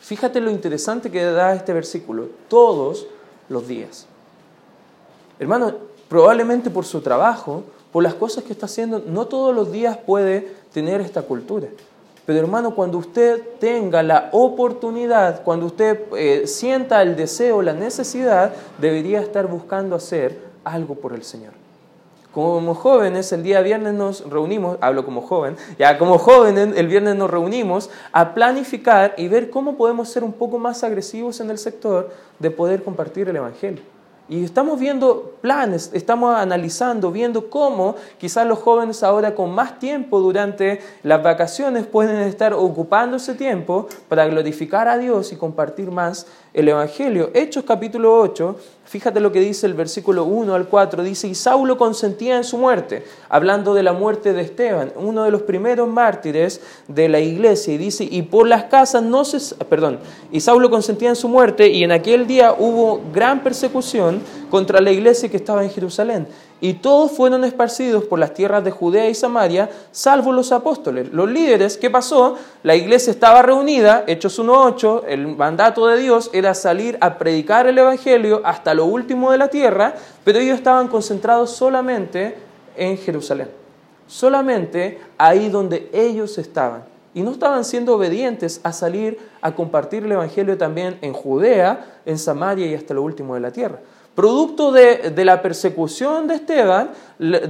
Fíjate 0.00 0.40
lo 0.40 0.50
interesante 0.50 1.10
que 1.10 1.22
da 1.24 1.54
este 1.54 1.74
versículo, 1.74 2.30
todos 2.48 3.06
los 3.50 3.68
días. 3.68 4.06
Hermano, 5.38 5.74
probablemente 6.08 6.70
por 6.70 6.86
su 6.86 7.02
trabajo, 7.02 7.64
por 7.92 8.02
las 8.02 8.14
cosas 8.14 8.44
que 8.44 8.54
está 8.54 8.64
haciendo, 8.64 9.02
no 9.06 9.26
todos 9.26 9.54
los 9.54 9.70
días 9.70 9.98
puede 9.98 10.54
tener 10.72 11.02
esta 11.02 11.20
cultura. 11.20 11.68
Pero 12.26 12.38
hermano, 12.38 12.74
cuando 12.74 12.98
usted 12.98 13.42
tenga 13.60 14.02
la 14.02 14.30
oportunidad, 14.32 15.42
cuando 15.42 15.66
usted 15.66 16.00
eh, 16.16 16.46
sienta 16.46 17.02
el 17.02 17.16
deseo, 17.16 17.60
la 17.60 17.74
necesidad, 17.74 18.52
debería 18.78 19.20
estar 19.20 19.46
buscando 19.46 19.94
hacer 19.94 20.38
algo 20.64 20.94
por 20.94 21.12
el 21.12 21.22
Señor. 21.22 21.52
Como 22.32 22.74
jóvenes, 22.74 23.30
el 23.32 23.42
día 23.44 23.60
viernes 23.60 23.94
nos 23.94 24.28
reunimos, 24.28 24.78
hablo 24.80 25.04
como 25.04 25.20
joven, 25.20 25.56
ya 25.78 25.98
como 25.98 26.18
jóvenes, 26.18 26.76
el 26.76 26.88
viernes 26.88 27.14
nos 27.14 27.30
reunimos 27.30 27.90
a 28.10 28.34
planificar 28.34 29.14
y 29.16 29.28
ver 29.28 29.50
cómo 29.50 29.76
podemos 29.76 30.08
ser 30.08 30.24
un 30.24 30.32
poco 30.32 30.58
más 30.58 30.82
agresivos 30.82 31.38
en 31.40 31.50
el 31.50 31.58
sector 31.58 32.10
de 32.40 32.50
poder 32.50 32.82
compartir 32.82 33.28
el 33.28 33.36
Evangelio. 33.36 33.93
Y 34.26 34.42
estamos 34.42 34.80
viendo 34.80 35.34
planes, 35.42 35.90
estamos 35.92 36.34
analizando, 36.34 37.12
viendo 37.12 37.50
cómo 37.50 37.94
quizás 38.16 38.46
los 38.46 38.58
jóvenes 38.58 39.02
ahora 39.02 39.34
con 39.34 39.54
más 39.54 39.78
tiempo 39.78 40.18
durante 40.18 40.80
las 41.02 41.22
vacaciones 41.22 41.84
pueden 41.86 42.20
estar 42.20 42.54
ocupando 42.54 43.18
ese 43.18 43.34
tiempo 43.34 43.86
para 44.08 44.26
glorificar 44.26 44.88
a 44.88 44.96
Dios 44.96 45.30
y 45.32 45.36
compartir 45.36 45.90
más 45.90 46.26
el 46.54 46.70
Evangelio. 46.70 47.32
Hechos 47.34 47.64
capítulo 47.64 48.18
8, 48.18 48.56
fíjate 48.94 49.18
lo 49.18 49.32
que 49.32 49.40
dice 49.40 49.66
el 49.66 49.74
versículo 49.74 50.22
1 50.22 50.54
al 50.54 50.68
4, 50.68 51.02
dice, 51.02 51.26
y 51.26 51.34
Saulo 51.34 51.76
consentía 51.76 52.36
en 52.36 52.44
su 52.44 52.58
muerte, 52.58 53.04
hablando 53.28 53.74
de 53.74 53.82
la 53.82 53.92
muerte 53.92 54.32
de 54.32 54.42
Esteban, 54.42 54.92
uno 54.94 55.24
de 55.24 55.32
los 55.32 55.42
primeros 55.42 55.88
mártires 55.88 56.60
de 56.86 57.08
la 57.08 57.18
iglesia, 57.18 57.74
y 57.74 57.76
dice, 57.76 58.06
y 58.08 58.22
por 58.22 58.46
las 58.46 58.66
casas 58.66 59.02
no 59.02 59.24
se, 59.24 59.56
perdón, 59.64 59.98
y 60.30 60.38
Saulo 60.38 60.70
consentía 60.70 61.08
en 61.08 61.16
su 61.16 61.28
muerte, 61.28 61.70
y 61.70 61.82
en 61.82 61.90
aquel 61.90 62.28
día 62.28 62.54
hubo 62.56 63.00
gran 63.12 63.42
persecución 63.42 64.20
contra 64.48 64.80
la 64.80 64.92
iglesia 64.92 65.28
que 65.28 65.38
estaba 65.38 65.64
en 65.64 65.70
Jerusalén 65.70 66.28
y 66.60 66.74
todos 66.74 67.12
fueron 67.12 67.44
esparcidos 67.44 68.04
por 68.04 68.18
las 68.18 68.32
tierras 68.32 68.64
de 68.64 68.70
Judea 68.70 69.08
y 69.08 69.14
Samaria, 69.14 69.68
salvo 69.92 70.32
los 70.32 70.52
apóstoles. 70.52 71.12
Los 71.12 71.30
líderes, 71.30 71.76
¿qué 71.76 71.90
pasó? 71.90 72.36
La 72.62 72.74
iglesia 72.74 73.10
estaba 73.10 73.42
reunida, 73.42 74.04
Hechos 74.06 74.38
1.8, 74.38 75.02
el 75.08 75.26
mandato 75.36 75.86
de 75.86 75.98
Dios 75.98 76.30
era 76.32 76.54
salir 76.54 76.96
a 77.00 77.18
predicar 77.18 77.66
el 77.66 77.78
Evangelio 77.78 78.40
hasta 78.44 78.72
lo 78.74 78.86
último 78.86 79.30
de 79.30 79.38
la 79.38 79.48
tierra, 79.48 79.94
pero 80.24 80.38
ellos 80.38 80.56
estaban 80.56 80.88
concentrados 80.88 81.50
solamente 81.50 82.36
en 82.76 82.96
Jerusalén, 82.98 83.48
solamente 84.06 85.00
ahí 85.18 85.48
donde 85.48 85.90
ellos 85.92 86.38
estaban. 86.38 86.84
Y 87.12 87.22
no 87.22 87.30
estaban 87.30 87.64
siendo 87.64 87.94
obedientes 87.94 88.60
a 88.64 88.72
salir 88.72 89.18
a 89.40 89.54
compartir 89.54 90.04
el 90.04 90.12
Evangelio 90.12 90.58
también 90.58 90.98
en 91.00 91.12
Judea, 91.12 92.00
en 92.04 92.18
Samaria 92.18 92.66
y 92.66 92.74
hasta 92.74 92.92
lo 92.92 93.02
último 93.02 93.34
de 93.34 93.40
la 93.40 93.52
tierra. 93.52 93.78
Producto 94.14 94.70
de, 94.70 95.12
la 95.24 95.42
persecución 95.42 96.28
de 96.28 96.36
Esteban, 96.36 96.90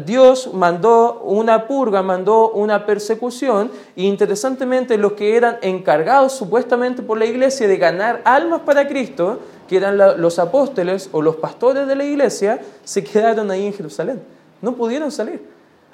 Dios 0.07 0.51
mandó 0.55 1.21
una 1.23 1.67
purga, 1.67 2.03
mandó 2.03 2.53
una 2.53 2.87
persecución, 2.87 3.71
y 3.95 4.07
interesantemente 4.07 4.97
los 4.97 5.13
que 5.13 5.37
eran 5.37 5.59
encargados 5.61 6.33
supuestamente 6.33 7.03
por 7.03 7.19
la 7.19 7.27
iglesia 7.27 7.69
de 7.69 7.77
ganar 7.77 8.23
almas 8.25 8.63
para 8.63 8.89
Cristo, 8.89 9.41
que 9.69 9.77
eran 9.77 9.99
los 9.99 10.39
apóstoles 10.39 11.11
o 11.13 11.21
los 11.21 11.37
pastores 11.37 11.87
de 11.87 11.97
la 11.97 12.05
iglesia, 12.05 12.59
se 12.83 13.05
quedaron 13.05 13.51
ahí 13.51 13.67
en 13.67 13.75
Jerusalén. 13.75 14.23
No 14.63 14.75
pudieron 14.75 15.13
salir. 15.13 15.47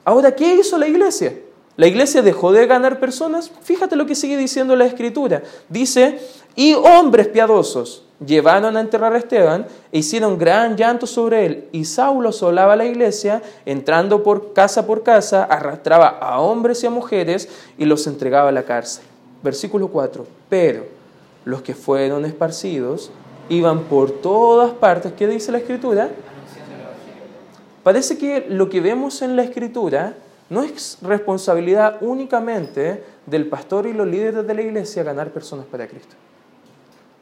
Ahora, 0.04 0.36
¿qué 0.36 0.54
hizo 0.54 0.78
la 0.78 0.86
iglesia? 0.86 1.34
La 1.76 1.88
iglesia 1.88 2.22
dejó 2.22 2.52
de 2.52 2.66
ganar 2.68 3.00
personas. 3.00 3.50
Fíjate 3.62 3.96
lo 3.96 4.06
que 4.06 4.14
sigue 4.14 4.36
diciendo 4.36 4.76
la 4.76 4.86
escritura. 4.86 5.42
Dice, 5.68 6.20
y 6.54 6.74
hombres 6.74 7.26
piadosos 7.26 8.04
llevaron 8.24 8.76
a 8.76 8.80
enterrar 8.80 9.14
a 9.14 9.18
Esteban 9.18 9.66
e 9.92 9.98
hicieron 9.98 10.38
gran 10.38 10.76
llanto 10.76 11.06
sobre 11.06 11.46
él. 11.46 11.68
Y 11.72 11.84
Saulo 11.84 12.28
asolaba 12.28 12.76
la 12.76 12.84
iglesia, 12.84 13.42
entrando 13.64 14.22
por 14.22 14.52
casa 14.52 14.86
por 14.86 15.02
casa, 15.02 15.44
arrastraba 15.44 16.08
a 16.08 16.40
hombres 16.40 16.82
y 16.84 16.86
a 16.86 16.90
mujeres 16.90 17.48
y 17.78 17.84
los 17.84 18.06
entregaba 18.06 18.50
a 18.50 18.52
la 18.52 18.64
cárcel. 18.64 19.04
Versículo 19.42 19.88
4. 19.88 20.26
Pero 20.48 20.84
los 21.44 21.62
que 21.62 21.74
fueron 21.74 22.24
esparcidos 22.24 23.10
iban 23.48 23.84
por 23.84 24.10
todas 24.10 24.72
partes. 24.72 25.12
¿Qué 25.14 25.26
dice 25.26 25.50
la 25.50 25.58
escritura? 25.58 26.10
Parece 27.82 28.18
que 28.18 28.46
lo 28.48 28.68
que 28.68 28.82
vemos 28.82 29.22
en 29.22 29.36
la 29.36 29.42
escritura 29.42 30.14
no 30.50 30.62
es 30.62 30.98
responsabilidad 31.00 31.96
únicamente 32.02 33.02
del 33.24 33.46
pastor 33.46 33.86
y 33.86 33.94
los 33.94 34.06
líderes 34.06 34.46
de 34.46 34.54
la 34.54 34.62
iglesia 34.62 35.02
ganar 35.02 35.30
personas 35.30 35.64
para 35.64 35.86
Cristo 35.86 36.14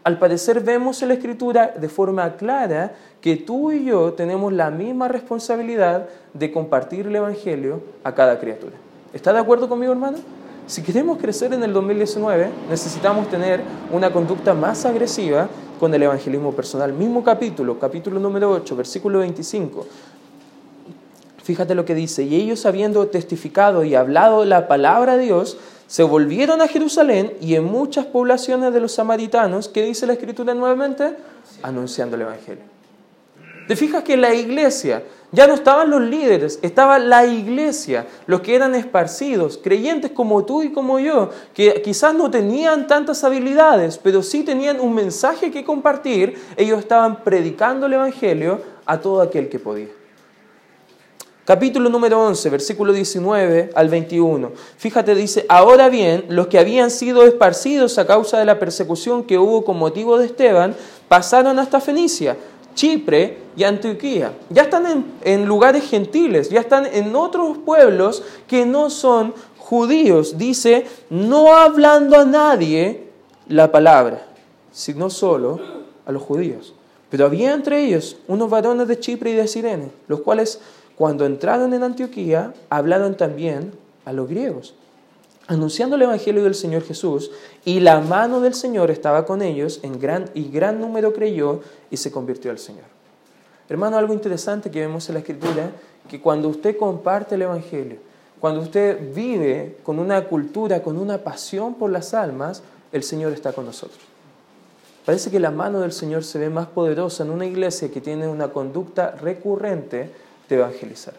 al 0.05 0.19
parecer 0.19 0.61
vemos 0.61 1.03
en 1.03 1.09
la 1.09 1.15
escritura 1.15 1.75
de 1.79 1.89
forma 1.89 2.37
clara 2.37 2.93
que 3.21 3.37
tú 3.37 3.73
y 3.73 3.85
yo 3.85 4.13
tenemos 4.13 4.53
la 4.53 4.71
misma 4.71 5.09
responsabilidad 5.09 6.09
de 6.35 6.53
compartir 6.53 7.07
el 7.07 7.17
Evangelio 7.17 7.83
a 8.05 8.15
cada 8.15 8.39
criatura. 8.39 8.75
¿Está 9.13 9.33
de 9.33 9.41
acuerdo 9.41 9.69
conmigo, 9.69 9.93
hermano? 9.93 10.19
Si 10.67 10.83
queremos 10.83 11.19
crecer 11.19 11.53
en 11.55 11.63
el 11.63 11.73
2019, 11.73 12.51
necesitamos 12.69 13.29
tener 13.31 13.63
una 13.91 14.13
conducta 14.13 14.53
más 14.53 14.85
agresiva 14.85 15.49
con 15.81 15.95
el 15.95 16.03
evangelismo 16.03 16.53
personal. 16.53 16.93
Mismo 16.93 17.25
capítulo, 17.25 17.79
capítulo 17.79 18.21
número 18.21 18.51
8, 18.51 18.77
versículo 18.77 19.21
25. 19.21 19.87
Fíjate 21.43 21.75
lo 21.75 21.87
que 21.87 21.95
dice, 21.95 22.25
y 22.25 22.35
ellos 22.35 22.67
habiendo 22.67 23.07
testificado 23.07 23.83
y 23.83 23.95
hablado 23.95 24.45
la 24.45 24.69
palabra 24.69 25.17
de 25.17 25.25
Dios, 25.25 25.57
se 25.89 26.03
volvieron 26.03 26.61
a 26.61 26.69
Jerusalén 26.69 27.33
y 27.41 27.55
en 27.55 27.65
muchas 27.65 28.05
poblaciones 28.05 28.75
de 28.75 28.81
los 28.81 28.93
samaritanos, 28.93 29.69
¿qué 29.69 29.83
dice 29.85 30.07
la 30.07 30.13
escritura 30.13 30.53
nuevamente? 30.55 31.17
Anunciando 31.63 32.15
el 32.15 32.23
Evangelio. 32.23 32.63
¿Te 33.67 33.75
fijas 33.75 34.03
que 34.03 34.19
la 34.19 34.35
iglesia, 34.35 35.03
ya 35.33 35.47
no 35.47 35.55
estaban 35.55 35.89
los 35.89 36.03
líderes, 36.03 36.59
estaba 36.61 36.99
la 36.99 37.25
iglesia, 37.25 38.07
los 38.27 38.43
que 38.43 38.55
eran 38.55 38.75
esparcidos, 38.75 39.59
creyentes 39.63 40.11
como 40.11 40.45
tú 40.45 40.63
y 40.63 40.73
como 40.73 40.99
yo, 40.99 41.31
que 41.55 41.81
quizás 41.83 42.15
no 42.15 42.31
tenían 42.31 42.87
tantas 42.87 43.25
habilidades, 43.25 43.97
pero 43.97 44.23
sí 44.23 44.43
tenían 44.43 44.81
un 44.81 44.95
mensaje 44.95 45.51
que 45.51 45.65
compartir, 45.65 46.39
ellos 46.57 46.81
estaban 46.81 47.25
predicando 47.25 47.87
el 47.87 47.95
Evangelio 47.95 48.61
a 48.85 49.01
todo 49.01 49.23
aquel 49.23 49.49
que 49.49 49.59
podía. 49.59 49.98
Capítulo 51.49 51.89
número 51.89 52.23
11, 52.27 52.51
versículo 52.51 52.93
19 52.93 53.71
al 53.75 53.89
21. 53.89 54.53
Fíjate, 54.77 55.15
dice, 55.15 55.47
ahora 55.49 55.89
bien, 55.89 56.27
los 56.29 56.49
que 56.49 56.59
habían 56.59 56.91
sido 56.91 57.23
esparcidos 57.23 57.97
a 57.97 58.07
causa 58.07 58.39
de 58.39 58.45
la 58.45 58.59
persecución 58.59 59.25
que 59.25 59.39
hubo 59.39 59.65
con 59.65 59.79
motivo 59.79 60.19
de 60.19 60.27
Esteban, 60.27 60.77
pasaron 61.09 61.59
hasta 61.59 61.81
Fenicia, 61.81 62.37
Chipre 62.75 63.39
y 63.57 63.65
Antioquía. 63.65 64.35
Ya 64.51 64.65
están 64.65 65.07
en, 65.25 65.47
lugares 65.47 65.89
gentiles, 65.89 66.51
ya 66.51 66.61
están 66.61 66.85
en 66.85 67.17
otros 67.17 67.57
pueblos 67.57 68.23
que 68.47 68.67
no 68.67 68.91
son 68.91 69.33
judíos. 69.57 70.37
Dice, 70.37 70.85
no 71.09 71.57
hablando 71.57 72.19
a 72.19 72.27
nadie 72.27 73.09
la 73.49 73.73
palabra, 73.73 74.27
sino 74.71 75.09
solo 75.09 75.59
a 76.05 76.13
los 76.13 76.23
judíos. 76.23 76.75
Pero 77.09 77.25
había 77.25 77.55
entre 77.55 77.87
ellos 77.87 78.19
unos 78.27 78.51
varones 78.51 78.87
de 78.87 79.01
Chipre 79.01 79.31
y 79.31 79.35
de 79.35 79.49
Sirene, 79.49 79.91
los 80.09 80.21
cuales 80.21 80.61
cuando 80.99 81.25
entraron 81.25 81.73
en 81.75 81.85
Antioquía, 81.85 82.53
hablaron 82.69 83.17
también 83.17 83.71
a 84.05 84.13
los 84.13 84.29
griegos, 84.29 84.75
anunciando 85.47 85.95
el 85.95 86.03
Evangelio 86.03 86.43
del 86.43 86.57
Señor 86.57 86.83
Jesús, 86.83 87.31
y 87.65 87.79
la 87.79 88.01
mano 88.01 88.41
del 88.41 88.53
Señor 88.53 88.91
estaba 88.91 89.25
con 89.25 89.41
ellos, 89.41 89.79
en 89.85 90.01
gran, 90.01 90.29
y 90.35 90.51
gran 90.51 90.81
número 90.81 91.15
creyó 91.15 91.61
y 91.89 91.99
se 91.99 92.11
convirtió 92.11 92.51
al 92.51 92.59
Señor. 92.59 92.83
Hermano, 93.69 93.97
algo 93.97 94.13
interesante 94.13 94.73
que 94.73 94.81
vemos 94.81 95.09
en 95.09 95.15
la 95.15 95.21
Escritura, 95.21 95.71
que 96.11 96.21
cuando 96.21 96.49
usted 96.49 96.77
comparte 96.77 97.37
el 97.37 97.43
Evangelio, 97.43 97.99
cuando 98.41 98.61
usted 98.63 99.15
vive 99.15 99.77
con 99.85 100.01
una 100.01 100.25
cultura, 100.25 100.83
con 100.83 100.99
una 100.99 101.19
pasión 101.19 101.75
por 101.75 101.93
las 101.93 102.13
almas, 102.13 102.65
el 102.91 103.05
Señor 103.05 103.33
está 103.33 103.53
con 103.53 103.67
nosotros. 103.67 104.01
Parece 105.07 105.31
que 105.31 105.39
la 105.39 105.53
mano 105.53 105.79
del 105.79 105.93
Señor 105.93 106.25
se 106.25 106.41
ve 106.41 106.51
más 106.51 106.67
poderosa 106.67 107.23
en 107.23 107.31
una 107.31 107.47
iglesia 107.47 107.89
que 107.89 108.01
tiene 108.01 108.27
una 108.27 108.49
conducta 108.49 109.13
recurrente 109.13 110.27
de 110.49 110.57
evangelizar. 110.57 111.15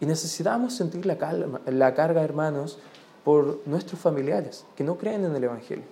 Y 0.00 0.06
necesitamos 0.06 0.74
sentir 0.74 1.04
la, 1.04 1.18
carga, 1.18 2.22
hermanos, 2.22 2.78
por 3.22 3.60
nuestros 3.66 4.00
familiares 4.00 4.64
que 4.74 4.82
no 4.82 4.96
creen 4.96 5.26
en 5.26 5.36
el 5.36 5.44
Evangelio. 5.44 5.84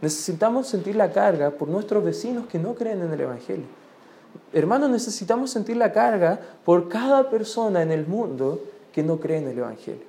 Necesitamos 0.00 0.66
sentir 0.66 0.96
la 0.96 1.12
carga 1.12 1.50
por 1.52 1.68
nuestros 1.68 2.02
vecinos 2.02 2.48
que 2.48 2.58
no 2.58 2.74
creen 2.74 3.02
en 3.02 3.12
el 3.12 3.20
Evangelio. 3.20 3.66
Hermanos, 4.52 4.90
necesitamos 4.90 5.52
sentir 5.52 5.76
la 5.76 5.92
carga 5.92 6.40
por 6.64 6.88
cada 6.88 7.30
persona 7.30 7.82
en 7.82 7.92
el 7.92 8.06
mundo 8.06 8.60
que 8.92 9.04
no 9.04 9.20
cree 9.20 9.38
en 9.38 9.48
el 9.48 9.58
Evangelio. 9.58 10.02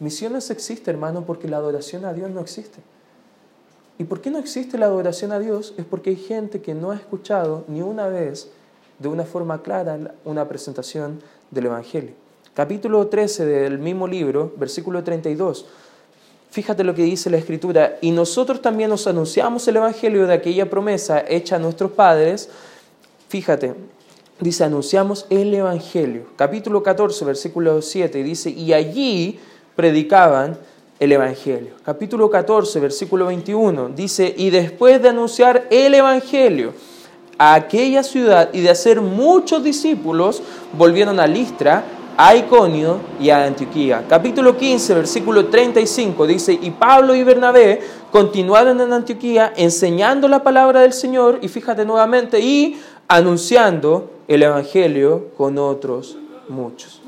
Misiones 0.00 0.50
existe, 0.50 0.90
hermano, 0.90 1.24
porque 1.24 1.48
la 1.48 1.58
adoración 1.58 2.04
a 2.04 2.12
Dios 2.12 2.30
no 2.30 2.40
existe. 2.40 2.80
¿Y 3.98 4.04
por 4.04 4.20
qué 4.20 4.30
no 4.30 4.38
existe 4.38 4.76
la 4.76 4.86
adoración 4.86 5.32
a 5.32 5.38
Dios? 5.38 5.72
Es 5.78 5.84
porque 5.84 6.10
hay 6.10 6.16
gente 6.16 6.60
que 6.60 6.74
no 6.74 6.90
ha 6.90 6.96
escuchado 6.96 7.64
ni 7.68 7.80
una 7.80 8.08
vez 8.08 8.50
de 8.98 9.08
una 9.08 9.24
forma 9.24 9.62
clara 9.62 9.98
una 10.24 10.48
presentación 10.48 11.20
del 11.50 11.66
Evangelio. 11.66 12.12
Capítulo 12.54 13.06
13 13.06 13.44
del 13.44 13.78
mismo 13.78 14.06
libro, 14.06 14.52
versículo 14.56 15.04
32. 15.04 15.66
Fíjate 16.50 16.84
lo 16.84 16.94
que 16.94 17.02
dice 17.02 17.28
la 17.28 17.36
Escritura. 17.36 17.98
Y 18.00 18.12
nosotros 18.12 18.62
también 18.62 18.88
nos 18.88 19.06
anunciamos 19.06 19.68
el 19.68 19.76
Evangelio 19.76 20.26
de 20.26 20.34
aquella 20.34 20.70
promesa 20.70 21.22
hecha 21.28 21.56
a 21.56 21.58
nuestros 21.58 21.90
padres. 21.90 22.48
Fíjate, 23.28 23.74
dice, 24.40 24.64
anunciamos 24.64 25.26
el 25.28 25.52
Evangelio. 25.52 26.28
Capítulo 26.36 26.82
14, 26.82 27.24
versículo 27.26 27.82
7, 27.82 28.22
dice, 28.22 28.48
y 28.48 28.72
allí 28.72 29.38
predicaban 29.74 30.56
el 30.98 31.12
Evangelio. 31.12 31.74
Capítulo 31.84 32.30
14, 32.30 32.80
versículo 32.80 33.26
21, 33.26 33.90
dice, 33.90 34.32
y 34.34 34.48
después 34.48 35.02
de 35.02 35.10
anunciar 35.10 35.66
el 35.70 35.92
Evangelio 35.92 36.72
a 37.38 37.54
aquella 37.54 38.02
ciudad 38.02 38.50
y 38.52 38.60
de 38.60 38.70
hacer 38.70 39.00
muchos 39.00 39.62
discípulos, 39.62 40.42
volvieron 40.76 41.20
a 41.20 41.26
Listra, 41.26 41.84
a 42.16 42.34
Iconio 42.34 43.00
y 43.20 43.30
a 43.30 43.44
Antioquía. 43.44 44.04
Capítulo 44.08 44.56
15, 44.56 44.94
versículo 44.94 45.46
35 45.46 46.26
dice, 46.26 46.58
y 46.60 46.70
Pablo 46.70 47.14
y 47.14 47.22
Bernabé 47.22 47.80
continuaron 48.10 48.80
en 48.80 48.92
Antioquía 48.92 49.52
enseñando 49.56 50.28
la 50.28 50.42
palabra 50.42 50.80
del 50.80 50.94
Señor, 50.94 51.40
y 51.42 51.48
fíjate 51.48 51.84
nuevamente, 51.84 52.40
y 52.40 52.80
anunciando 53.08 54.10
el 54.28 54.42
Evangelio 54.42 55.28
con 55.36 55.58
otros 55.58 56.16
muchos. 56.48 57.02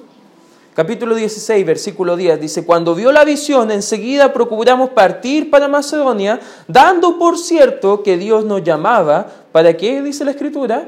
Capítulo 0.78 1.16
16, 1.16 1.66
versículo 1.66 2.16
10 2.16 2.40
dice, 2.40 2.64
cuando 2.64 2.94
vio 2.94 3.10
la 3.10 3.24
visión, 3.24 3.72
enseguida 3.72 4.32
procuramos 4.32 4.90
partir 4.90 5.50
para 5.50 5.66
Macedonia, 5.66 6.38
dando 6.68 7.18
por 7.18 7.36
cierto 7.36 8.04
que 8.04 8.16
Dios 8.16 8.44
nos 8.44 8.62
llamaba, 8.62 9.26
¿para 9.58 9.76
qué 9.76 10.00
dice 10.02 10.24
la 10.24 10.30
Escritura? 10.30 10.86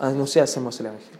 Anunciásemos 0.00 0.80
el 0.80 0.86
Evangelio. 0.86 1.18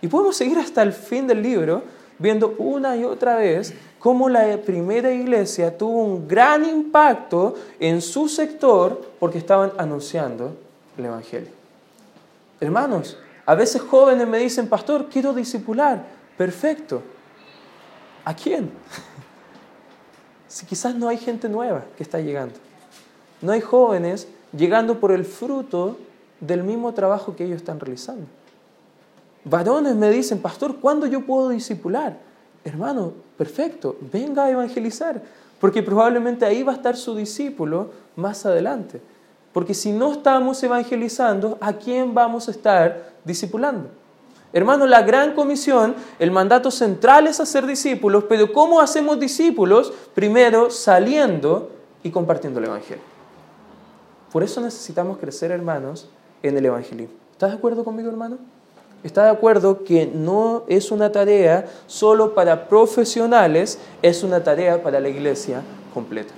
Y 0.00 0.08
podemos 0.08 0.34
seguir 0.34 0.58
hasta 0.58 0.80
el 0.80 0.94
fin 0.94 1.26
del 1.26 1.42
libro 1.42 1.82
viendo 2.18 2.54
una 2.56 2.96
y 2.96 3.04
otra 3.04 3.36
vez 3.36 3.74
cómo 3.98 4.30
la 4.30 4.56
primera 4.56 5.12
iglesia 5.12 5.76
tuvo 5.76 6.02
un 6.02 6.26
gran 6.26 6.66
impacto 6.66 7.56
en 7.78 8.00
su 8.00 8.26
sector 8.30 9.12
porque 9.20 9.36
estaban 9.36 9.72
anunciando 9.76 10.56
el 10.96 11.04
Evangelio. 11.04 11.50
Hermanos, 12.58 13.18
a 13.44 13.54
veces 13.54 13.82
jóvenes 13.82 14.26
me 14.26 14.38
dicen, 14.38 14.66
pastor, 14.66 15.10
quiero 15.10 15.34
discipular. 15.34 16.06
Perfecto. 16.38 17.02
¿A 18.24 18.34
quién? 18.34 18.70
Si 20.48 20.64
quizás 20.64 20.94
no 20.94 21.08
hay 21.08 21.18
gente 21.18 21.50
nueva 21.50 21.84
que 21.98 22.02
está 22.02 22.18
llegando. 22.18 22.54
No 23.42 23.52
hay 23.52 23.60
jóvenes 23.60 24.26
llegando 24.56 25.00
por 25.00 25.12
el 25.12 25.26
fruto 25.26 25.98
del 26.46 26.62
mismo 26.62 26.92
trabajo 26.92 27.34
que 27.36 27.44
ellos 27.44 27.56
están 27.56 27.80
realizando. 27.80 28.26
Varones 29.44 29.94
me 29.94 30.10
dicen, 30.10 30.40
pastor, 30.40 30.76
¿cuándo 30.76 31.06
yo 31.06 31.24
puedo 31.24 31.50
discipular? 31.50 32.18
Hermano, 32.64 33.12
perfecto, 33.36 33.96
venga 34.12 34.44
a 34.44 34.50
evangelizar, 34.50 35.22
porque 35.60 35.82
probablemente 35.82 36.46
ahí 36.46 36.62
va 36.62 36.72
a 36.72 36.76
estar 36.76 36.96
su 36.96 37.14
discípulo 37.14 37.90
más 38.16 38.46
adelante. 38.46 39.00
Porque 39.52 39.74
si 39.74 39.92
no 39.92 40.12
estamos 40.12 40.62
evangelizando, 40.62 41.58
¿a 41.60 41.74
quién 41.74 42.14
vamos 42.14 42.48
a 42.48 42.50
estar 42.50 43.12
discipulando? 43.24 43.88
Hermano, 44.52 44.86
la 44.86 45.02
gran 45.02 45.34
comisión, 45.34 45.94
el 46.18 46.30
mandato 46.30 46.70
central 46.70 47.26
es 47.26 47.40
hacer 47.40 47.66
discípulos, 47.66 48.24
pero 48.28 48.52
¿cómo 48.52 48.80
hacemos 48.80 49.18
discípulos? 49.20 49.92
Primero 50.14 50.70
saliendo 50.70 51.70
y 52.02 52.10
compartiendo 52.10 52.60
el 52.60 52.66
Evangelio. 52.66 53.02
Por 54.32 54.42
eso 54.42 54.60
necesitamos 54.60 55.18
crecer, 55.18 55.50
hermanos, 55.50 56.08
en 56.48 56.56
el 56.56 56.66
Evangelismo. 56.66 57.14
¿Estás 57.32 57.50
de 57.50 57.56
acuerdo 57.56 57.84
conmigo, 57.84 58.08
hermano? 58.08 58.38
¿Estás 59.02 59.24
de 59.24 59.30
acuerdo 59.30 59.82
que 59.84 60.06
no 60.06 60.64
es 60.68 60.90
una 60.90 61.10
tarea 61.10 61.66
solo 61.86 62.34
para 62.34 62.68
profesionales, 62.68 63.78
es 64.02 64.22
una 64.22 64.42
tarea 64.42 64.82
para 64.82 65.00
la 65.00 65.08
iglesia 65.08 65.62
completa? 65.92 66.32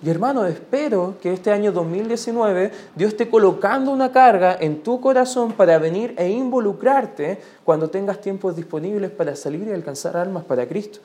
Y 0.00 0.10
hermano, 0.10 0.46
espero 0.46 1.16
que 1.20 1.32
este 1.32 1.50
año 1.50 1.72
2019 1.72 2.70
Dios 2.94 3.12
esté 3.12 3.28
colocando 3.28 3.90
una 3.90 4.12
carga 4.12 4.56
en 4.60 4.82
tu 4.82 5.00
corazón 5.00 5.52
para 5.52 5.78
venir 5.78 6.14
e 6.16 6.28
involucrarte 6.28 7.40
cuando 7.64 7.90
tengas 7.90 8.20
tiempos 8.20 8.54
disponibles 8.54 9.10
para 9.10 9.34
salir 9.34 9.66
y 9.66 9.72
alcanzar 9.72 10.16
almas 10.16 10.44
para 10.44 10.66
Cristo. 10.66 11.00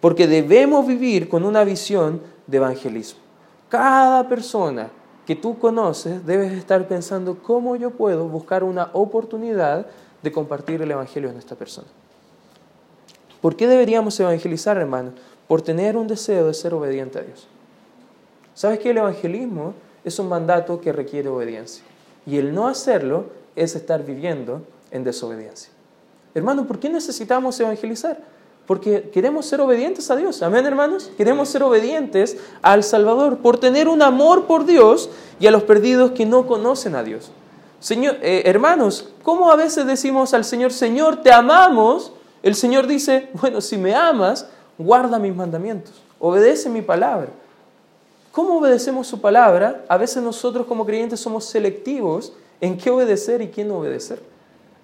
Porque 0.00 0.26
debemos 0.26 0.86
vivir 0.86 1.28
con 1.28 1.44
una 1.44 1.64
visión 1.64 2.22
de 2.46 2.56
evangelismo. 2.56 3.20
Cada 3.68 4.26
persona 4.26 4.88
que 5.30 5.36
tú 5.36 5.60
conoces 5.60 6.26
debes 6.26 6.50
estar 6.50 6.88
pensando 6.88 7.40
cómo 7.40 7.76
yo 7.76 7.92
puedo 7.92 8.26
buscar 8.26 8.64
una 8.64 8.90
oportunidad 8.94 9.86
de 10.24 10.32
compartir 10.32 10.82
el 10.82 10.90
Evangelio 10.90 11.30
en 11.30 11.36
esta 11.36 11.54
persona. 11.54 11.86
¿Por 13.40 13.54
qué 13.54 13.68
deberíamos 13.68 14.18
evangelizar, 14.18 14.76
hermano? 14.76 15.12
Por 15.46 15.62
tener 15.62 15.96
un 15.96 16.08
deseo 16.08 16.48
de 16.48 16.54
ser 16.54 16.74
obediente 16.74 17.20
a 17.20 17.22
Dios. 17.22 17.46
¿Sabes 18.54 18.80
que 18.80 18.90
el 18.90 18.98
evangelismo 18.98 19.74
es 20.02 20.18
un 20.18 20.28
mandato 20.28 20.80
que 20.80 20.92
requiere 20.92 21.28
obediencia? 21.28 21.84
Y 22.26 22.38
el 22.38 22.52
no 22.52 22.66
hacerlo 22.66 23.26
es 23.54 23.76
estar 23.76 24.04
viviendo 24.04 24.62
en 24.90 25.04
desobediencia. 25.04 25.70
Hermano, 26.34 26.66
¿por 26.66 26.80
qué 26.80 26.90
necesitamos 26.90 27.60
evangelizar? 27.60 28.18
Porque 28.70 29.10
queremos 29.12 29.46
ser 29.46 29.60
obedientes 29.60 30.12
a 30.12 30.16
Dios. 30.16 30.44
Amén, 30.44 30.64
hermanos. 30.64 31.10
Queremos 31.16 31.48
ser 31.48 31.64
obedientes 31.64 32.36
al 32.62 32.84
Salvador 32.84 33.38
por 33.38 33.58
tener 33.58 33.88
un 33.88 34.00
amor 34.00 34.46
por 34.46 34.64
Dios 34.64 35.10
y 35.40 35.48
a 35.48 35.50
los 35.50 35.64
perdidos 35.64 36.12
que 36.12 36.24
no 36.24 36.46
conocen 36.46 36.94
a 36.94 37.02
Dios. 37.02 37.32
Señor, 37.80 38.18
eh, 38.22 38.42
hermanos, 38.44 39.08
¿cómo 39.24 39.50
a 39.50 39.56
veces 39.56 39.86
decimos 39.86 40.34
al 40.34 40.44
Señor, 40.44 40.72
Señor, 40.72 41.16
te 41.16 41.32
amamos? 41.32 42.12
El 42.44 42.54
Señor 42.54 42.86
dice, 42.86 43.28
bueno, 43.40 43.60
si 43.60 43.76
me 43.76 43.92
amas, 43.92 44.46
guarda 44.78 45.18
mis 45.18 45.34
mandamientos, 45.34 45.94
obedece 46.20 46.70
mi 46.70 46.80
palabra. 46.80 47.30
¿Cómo 48.30 48.58
obedecemos 48.58 49.08
su 49.08 49.20
palabra? 49.20 49.84
A 49.88 49.96
veces 49.96 50.22
nosotros 50.22 50.64
como 50.68 50.86
creyentes 50.86 51.18
somos 51.18 51.44
selectivos 51.44 52.34
en 52.60 52.78
qué 52.78 52.88
obedecer 52.88 53.42
y 53.42 53.48
quién 53.48 53.66
no 53.66 53.78
obedecer. 53.78 54.22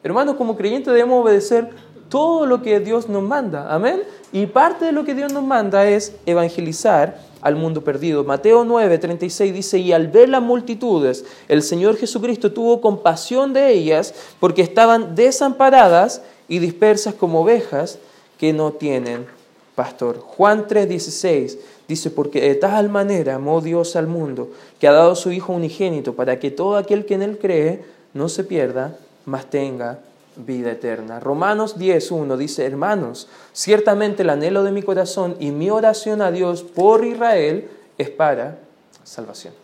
Hermanos, 0.02 0.34
como 0.34 0.56
creyentes 0.56 0.92
debemos 0.92 1.22
obedecer 1.22 1.70
todo 2.08 2.46
lo 2.46 2.62
que 2.62 2.80
Dios 2.80 3.08
nos 3.08 3.22
manda. 3.22 3.72
Amén. 3.72 4.02
Y 4.32 4.46
parte 4.46 4.86
de 4.86 4.92
lo 4.92 5.04
que 5.04 5.14
Dios 5.14 5.32
nos 5.32 5.44
manda 5.44 5.86
es 5.88 6.14
evangelizar 6.26 7.18
al 7.40 7.56
mundo 7.56 7.82
perdido. 7.82 8.24
Mateo 8.24 8.64
9, 8.64 8.98
36 8.98 9.54
dice, 9.54 9.78
y 9.78 9.92
al 9.92 10.08
ver 10.08 10.28
las 10.28 10.42
multitudes, 10.42 11.24
el 11.48 11.62
Señor 11.62 11.96
Jesucristo 11.96 12.52
tuvo 12.52 12.80
compasión 12.80 13.52
de 13.52 13.72
ellas 13.72 14.14
porque 14.40 14.62
estaban 14.62 15.14
desamparadas 15.14 16.22
y 16.48 16.58
dispersas 16.58 17.14
como 17.14 17.42
ovejas 17.42 17.98
que 18.38 18.52
no 18.52 18.72
tienen 18.72 19.26
pastor. 19.74 20.18
Juan 20.20 20.66
3, 20.66 20.88
16 20.88 21.58
Dice, 21.88 22.10
porque 22.10 22.40
de 22.40 22.54
tal 22.56 22.88
manera 22.88 23.36
amó 23.36 23.60
Dios 23.60 23.94
al 23.94 24.08
mundo, 24.08 24.50
que 24.80 24.88
ha 24.88 24.92
dado 24.92 25.14
su 25.14 25.30
Hijo 25.30 25.52
unigénito, 25.52 26.14
para 26.14 26.40
que 26.40 26.50
todo 26.50 26.76
aquel 26.76 27.06
que 27.06 27.14
en 27.14 27.22
él 27.22 27.38
cree 27.38 27.84
no 28.12 28.28
se 28.28 28.42
pierda, 28.42 28.98
mas 29.24 29.48
tenga 29.48 30.00
vida 30.36 30.72
eterna. 30.72 31.20
Romanos 31.20 31.78
10.1 31.78 32.36
dice, 32.36 32.64
hermanos, 32.64 33.28
ciertamente 33.52 34.22
el 34.22 34.30
anhelo 34.30 34.64
de 34.64 34.72
mi 34.72 34.82
corazón 34.82 35.36
y 35.40 35.50
mi 35.50 35.70
oración 35.70 36.22
a 36.22 36.30
Dios 36.30 36.62
por 36.62 37.04
Israel 37.04 37.68
es 37.98 38.10
para 38.10 38.58
salvación. 39.04 39.54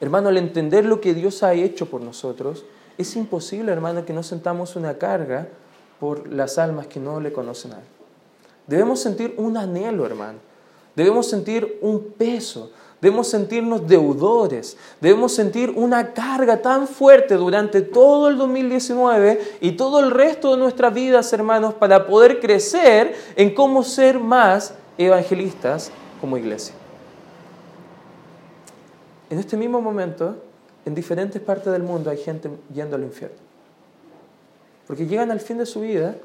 Hermano, 0.00 0.28
al 0.28 0.38
entender 0.38 0.84
lo 0.84 1.00
que 1.00 1.14
Dios 1.14 1.42
ha 1.42 1.52
hecho 1.52 1.86
por 1.86 2.00
nosotros, 2.00 2.64
es 2.96 3.16
imposible, 3.16 3.72
hermano, 3.72 4.04
que 4.04 4.12
no 4.12 4.22
sentamos 4.22 4.76
una 4.76 4.98
carga 4.98 5.48
por 5.98 6.28
las 6.28 6.58
almas 6.58 6.86
que 6.86 7.00
no 7.00 7.20
le 7.20 7.32
conocen 7.32 7.72
a 7.74 7.76
Él. 7.76 7.84
Debemos 8.66 9.00
sentir 9.00 9.34
un 9.36 9.56
anhelo, 9.56 10.06
hermano. 10.06 10.38
Debemos 10.96 11.28
sentir 11.28 11.78
un 11.82 12.12
peso, 12.12 12.72
debemos 13.00 13.28
sentirnos 13.28 13.86
deudores, 13.86 14.76
debemos 15.00 15.34
sentir 15.34 15.70
una 15.70 16.12
carga 16.12 16.60
tan 16.60 16.86
fuerte 16.86 17.34
durante 17.34 17.80
todo 17.80 18.28
el 18.28 18.36
2019 18.36 19.56
y 19.60 19.72
todo 19.72 20.00
el 20.00 20.10
resto 20.10 20.52
de 20.52 20.58
nuestras 20.58 20.92
vidas, 20.92 21.32
hermanos, 21.32 21.74
para 21.74 22.06
poder 22.06 22.40
crecer 22.40 23.14
en 23.36 23.54
cómo 23.54 23.82
ser 23.82 24.18
más 24.18 24.74
evangelistas 24.98 25.90
como 26.20 26.36
iglesia. 26.36 26.74
En 29.30 29.38
este 29.38 29.56
mismo 29.56 29.80
momento, 29.80 30.36
en 30.84 30.94
diferentes 30.94 31.40
partes 31.40 31.72
del 31.72 31.82
mundo 31.82 32.10
hay 32.10 32.18
gente 32.18 32.50
yendo 32.74 32.96
al 32.96 33.04
infierno. 33.04 33.36
Porque 34.86 35.06
llegan 35.06 35.30
al 35.30 35.40
fin 35.40 35.58
de 35.58 35.66
su 35.66 35.80
vida 35.80 36.16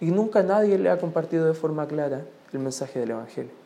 y 0.00 0.06
nunca 0.06 0.42
nadie 0.42 0.78
le 0.78 0.88
ha 0.88 0.98
compartido 0.98 1.46
de 1.46 1.54
forma 1.54 1.86
clara 1.88 2.22
el 2.52 2.60
mensaje 2.60 3.00
del 3.00 3.10
Evangelio. 3.10 3.63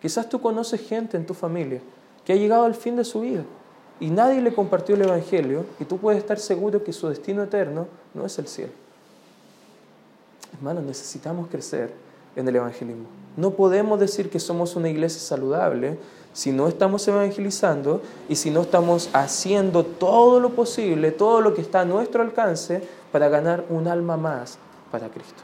Quizás 0.00 0.28
tú 0.28 0.40
conoces 0.40 0.80
gente 0.86 1.16
en 1.16 1.26
tu 1.26 1.34
familia 1.34 1.80
que 2.24 2.32
ha 2.32 2.36
llegado 2.36 2.64
al 2.64 2.74
fin 2.74 2.96
de 2.96 3.04
su 3.04 3.20
vida 3.20 3.42
y 4.00 4.10
nadie 4.10 4.40
le 4.40 4.54
compartió 4.54 4.94
el 4.94 5.02
Evangelio 5.02 5.66
y 5.80 5.84
tú 5.84 5.98
puedes 5.98 6.20
estar 6.20 6.38
seguro 6.38 6.84
que 6.84 6.92
su 6.92 7.08
destino 7.08 7.42
eterno 7.42 7.88
no 8.14 8.24
es 8.24 8.38
el 8.38 8.46
cielo. 8.46 8.72
Hermanos, 10.54 10.84
necesitamos 10.84 11.48
crecer 11.48 11.92
en 12.36 12.48
el 12.48 12.56
evangelismo. 12.56 13.06
No 13.36 13.52
podemos 13.52 14.00
decir 14.00 14.30
que 14.30 14.40
somos 14.40 14.76
una 14.76 14.88
iglesia 14.88 15.20
saludable 15.20 15.98
si 16.32 16.52
no 16.52 16.68
estamos 16.68 17.06
evangelizando 17.08 18.02
y 18.28 18.36
si 18.36 18.50
no 18.50 18.62
estamos 18.62 19.10
haciendo 19.12 19.84
todo 19.84 20.40
lo 20.40 20.50
posible, 20.50 21.10
todo 21.10 21.40
lo 21.40 21.54
que 21.54 21.60
está 21.60 21.80
a 21.80 21.84
nuestro 21.84 22.22
alcance 22.22 22.82
para 23.12 23.28
ganar 23.28 23.64
un 23.68 23.88
alma 23.88 24.16
más 24.16 24.58
para 24.90 25.08
Cristo. 25.08 25.42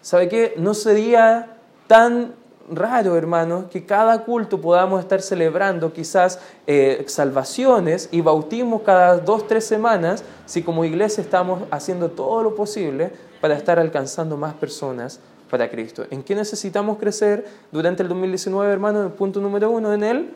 ¿Sabe 0.00 0.28
qué? 0.28 0.54
No 0.58 0.74
sería 0.74 1.58
tan 1.86 2.34
raro, 2.70 3.16
hermanos, 3.16 3.66
que 3.70 3.84
cada 3.84 4.24
culto 4.24 4.60
podamos 4.60 5.00
estar 5.00 5.20
celebrando 5.20 5.92
quizás 5.92 6.38
eh, 6.66 7.04
salvaciones 7.08 8.08
y 8.10 8.20
bautismos 8.20 8.82
cada 8.82 9.18
dos, 9.18 9.46
tres 9.46 9.64
semanas, 9.64 10.24
si 10.46 10.62
como 10.62 10.84
iglesia 10.84 11.22
estamos 11.22 11.62
haciendo 11.70 12.10
todo 12.10 12.42
lo 12.42 12.54
posible 12.54 13.12
para 13.40 13.54
estar 13.54 13.78
alcanzando 13.78 14.36
más 14.36 14.54
personas 14.54 15.20
para 15.50 15.70
Cristo. 15.70 16.04
¿En 16.10 16.22
qué 16.22 16.34
necesitamos 16.34 16.98
crecer 16.98 17.46
durante 17.70 18.02
el 18.02 18.08
2019, 18.08 18.72
hermanos? 18.72 19.12
Punto 19.12 19.40
número 19.40 19.70
uno, 19.70 19.92
en 19.92 20.02
el 20.02 20.30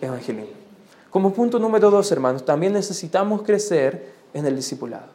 evangelismo. 0.00 0.52
Como 1.10 1.32
punto 1.32 1.58
número 1.58 1.90
dos, 1.90 2.10
hermanos, 2.10 2.44
también 2.44 2.72
necesitamos 2.72 3.42
crecer 3.42 4.12
en 4.32 4.46
el 4.46 4.56
discipulado. 4.56 5.06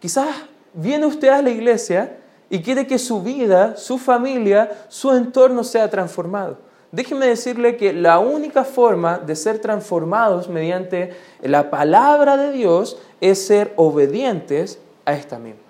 Quizás 0.00 0.28
viene 0.74 1.06
usted 1.06 1.28
a 1.28 1.42
la 1.42 1.50
iglesia 1.50 2.18
y 2.50 2.60
quiere 2.60 2.86
que 2.86 2.98
su 2.98 3.22
vida, 3.22 3.76
su 3.76 3.98
familia, 3.98 4.86
su 4.88 5.12
entorno 5.12 5.64
sea 5.64 5.90
transformado. 5.90 6.58
Déjeme 6.90 7.26
decirle 7.26 7.76
que 7.76 7.92
la 7.92 8.18
única 8.18 8.64
forma 8.64 9.18
de 9.18 9.36
ser 9.36 9.58
transformados 9.58 10.48
mediante 10.48 11.12
la 11.42 11.68
palabra 11.70 12.38
de 12.38 12.50
Dios 12.50 12.96
es 13.20 13.46
ser 13.46 13.74
obedientes 13.76 14.78
a 15.04 15.12
esta 15.12 15.38
misma. 15.38 15.60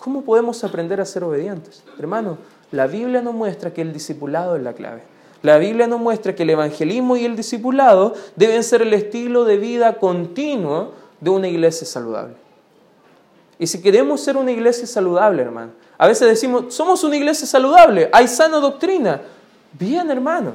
¿Cómo 0.00 0.22
podemos 0.22 0.64
aprender 0.64 1.00
a 1.00 1.04
ser 1.04 1.22
obedientes? 1.22 1.84
Hermano, 1.98 2.38
la 2.72 2.88
Biblia 2.88 3.22
nos 3.22 3.34
muestra 3.34 3.72
que 3.72 3.82
el 3.82 3.92
discipulado 3.92 4.56
es 4.56 4.62
la 4.62 4.72
clave. 4.72 5.02
La 5.42 5.58
Biblia 5.58 5.86
nos 5.86 6.00
muestra 6.00 6.34
que 6.34 6.42
el 6.42 6.50
evangelismo 6.50 7.16
y 7.16 7.24
el 7.24 7.36
discipulado 7.36 8.14
deben 8.34 8.64
ser 8.64 8.82
el 8.82 8.92
estilo 8.92 9.44
de 9.44 9.58
vida 9.58 9.98
continuo 9.98 10.92
de 11.20 11.30
una 11.30 11.48
iglesia 11.48 11.86
saludable. 11.86 12.43
Y 13.58 13.66
si 13.66 13.80
queremos 13.80 14.20
ser 14.20 14.36
una 14.36 14.50
iglesia 14.50 14.86
saludable, 14.86 15.42
hermano, 15.42 15.72
a 15.96 16.06
veces 16.06 16.28
decimos, 16.28 16.74
somos 16.74 17.04
una 17.04 17.16
iglesia 17.16 17.46
saludable, 17.46 18.10
hay 18.12 18.26
sana 18.28 18.58
doctrina. 18.58 19.20
Bien, 19.72 20.10
hermano. 20.10 20.54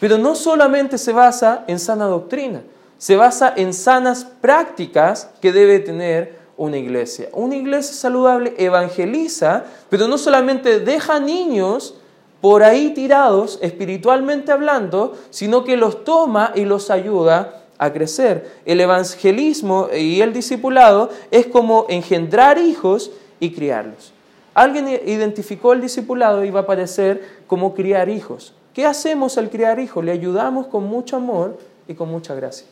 Pero 0.00 0.18
no 0.18 0.34
solamente 0.34 0.98
se 0.98 1.12
basa 1.12 1.64
en 1.66 1.78
sana 1.78 2.06
doctrina, 2.06 2.62
se 2.98 3.16
basa 3.16 3.52
en 3.56 3.74
sanas 3.74 4.24
prácticas 4.24 5.30
que 5.40 5.52
debe 5.52 5.80
tener 5.80 6.38
una 6.56 6.76
iglesia. 6.76 7.28
Una 7.32 7.56
iglesia 7.56 7.94
saludable 7.94 8.54
evangeliza, 8.58 9.64
pero 9.88 10.06
no 10.08 10.18
solamente 10.18 10.80
deja 10.80 11.18
niños 11.20 11.94
por 12.40 12.62
ahí 12.62 12.90
tirados 12.94 13.58
espiritualmente 13.62 14.52
hablando, 14.52 15.16
sino 15.30 15.64
que 15.64 15.76
los 15.76 16.04
toma 16.04 16.52
y 16.54 16.64
los 16.64 16.90
ayuda 16.90 17.64
a 17.78 17.92
crecer. 17.92 18.60
El 18.66 18.80
evangelismo 18.80 19.88
y 19.96 20.20
el 20.20 20.32
discipulado 20.32 21.10
es 21.30 21.46
como 21.46 21.86
engendrar 21.88 22.58
hijos 22.58 23.10
y 23.40 23.52
criarlos. 23.52 24.12
Alguien 24.54 24.88
identificó 24.88 25.72
el 25.72 25.80
discipulado 25.80 26.44
y 26.44 26.50
va 26.50 26.60
a 26.60 26.62
aparecer 26.64 27.42
como 27.46 27.74
criar 27.74 28.08
hijos. 28.08 28.54
¿Qué 28.74 28.84
hacemos 28.84 29.38
al 29.38 29.50
criar 29.50 29.78
hijos? 29.78 30.04
Le 30.04 30.12
ayudamos 30.12 30.66
con 30.66 30.84
mucho 30.84 31.16
amor 31.16 31.58
y 31.86 31.94
con 31.94 32.10
mucha 32.10 32.34
gracia. 32.34 32.66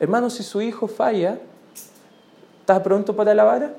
Hermano, 0.00 0.30
si 0.30 0.42
su 0.42 0.60
hijo 0.62 0.88
falla, 0.88 1.38
¿está 2.60 2.82
pronto 2.82 3.14
para 3.14 3.34
la 3.34 3.44
vara? 3.44 3.74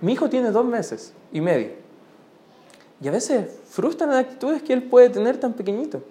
Mi 0.00 0.14
hijo 0.14 0.28
tiene 0.30 0.50
dos 0.50 0.64
meses 0.64 1.12
y 1.30 1.40
medio. 1.40 1.72
Y 3.02 3.08
a 3.08 3.10
veces 3.10 3.50
frustran 3.68 4.10
las 4.10 4.20
actitudes 4.20 4.62
que 4.62 4.72
él 4.72 4.82
puede 4.82 5.10
tener 5.10 5.38
tan 5.38 5.52
pequeñito. 5.52 6.02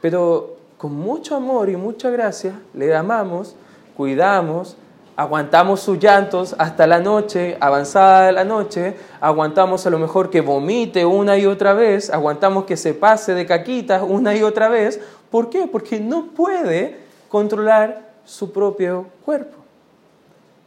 Pero 0.00 0.56
con 0.78 0.94
mucho 0.94 1.36
amor 1.36 1.68
y 1.68 1.76
mucha 1.76 2.10
gracia 2.10 2.60
le 2.72 2.94
amamos, 2.94 3.54
cuidamos, 3.96 4.76
aguantamos 5.14 5.80
sus 5.80 5.98
llantos 5.98 6.54
hasta 6.58 6.86
la 6.86 7.00
noche, 7.00 7.58
avanzada 7.60 8.26
de 8.26 8.32
la 8.32 8.44
noche, 8.44 8.96
aguantamos 9.20 9.86
a 9.86 9.90
lo 9.90 9.98
mejor 9.98 10.30
que 10.30 10.40
vomite 10.40 11.04
una 11.04 11.36
y 11.36 11.44
otra 11.44 11.74
vez, 11.74 12.08
aguantamos 12.08 12.64
que 12.64 12.78
se 12.78 12.94
pase 12.94 13.34
de 13.34 13.44
caquitas 13.44 14.02
una 14.02 14.34
y 14.34 14.42
otra 14.42 14.70
vez. 14.70 14.98
¿Por 15.30 15.50
qué? 15.50 15.66
Porque 15.66 16.00
no 16.00 16.28
puede 16.28 16.96
controlar 17.28 18.12
su 18.24 18.50
propio 18.50 19.06
cuerpo. 19.24 19.58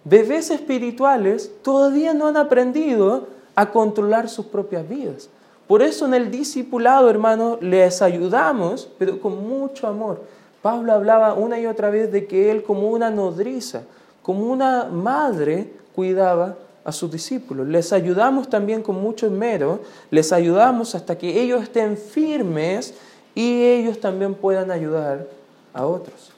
Bebés 0.04 0.52
espirituales 0.52 1.52
todavía 1.64 2.14
no 2.14 2.28
han 2.28 2.38
aprendido 2.38 3.28
a 3.56 3.72
controlar 3.72 4.30
sus 4.30 4.46
propias 4.46 4.88
vidas. 4.88 5.30
Por 5.68 5.82
eso 5.82 6.06
en 6.06 6.14
el 6.14 6.30
discipulado, 6.30 7.10
hermano, 7.10 7.58
les 7.62 8.02
ayudamos, 8.02 8.90
pero 8.98 9.20
con 9.20 9.48
mucho 9.48 9.88
amor. 9.88 10.22
Pablo 10.62 10.94
hablaba 10.94 11.34
una 11.34 11.60
y 11.60 11.66
otra 11.66 11.90
vez 11.90 12.12
de 12.12 12.26
que 12.26 12.52
él 12.52 12.64
como 12.64 12.90
una 12.90 13.10
nodriza, 13.10 13.84
como 14.22 14.52
una 14.52 14.86
madre, 14.86 15.74
cuidaba 15.96 16.58
a 16.84 16.92
sus 16.92 17.12
discípulos. 17.12 17.68
Les 17.68 17.94
ayudamos 17.94 18.50
también 18.50 18.82
con 18.82 19.02
mucho 19.02 19.26
esmero, 19.26 19.80
les 20.12 20.34
ayudamos 20.34 20.96
hasta 20.96 21.18
que 21.18 21.42
ellos 21.42 21.64
estén 21.64 21.98
firmes 21.98 22.94
y 23.36 23.64
ellos 23.64 24.00
también 24.00 24.36
puedan 24.36 24.72
ayudar 24.72 25.28
a 25.74 25.86
otros. 25.86 26.32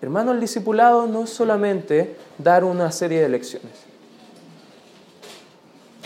Hermano, 0.00 0.32
el 0.32 0.40
discipulado 0.40 1.06
no 1.06 1.24
es 1.24 1.30
solamente 1.30 2.16
dar 2.36 2.64
una 2.64 2.90
serie 2.90 3.20
de 3.20 3.28
lecciones. 3.28 3.72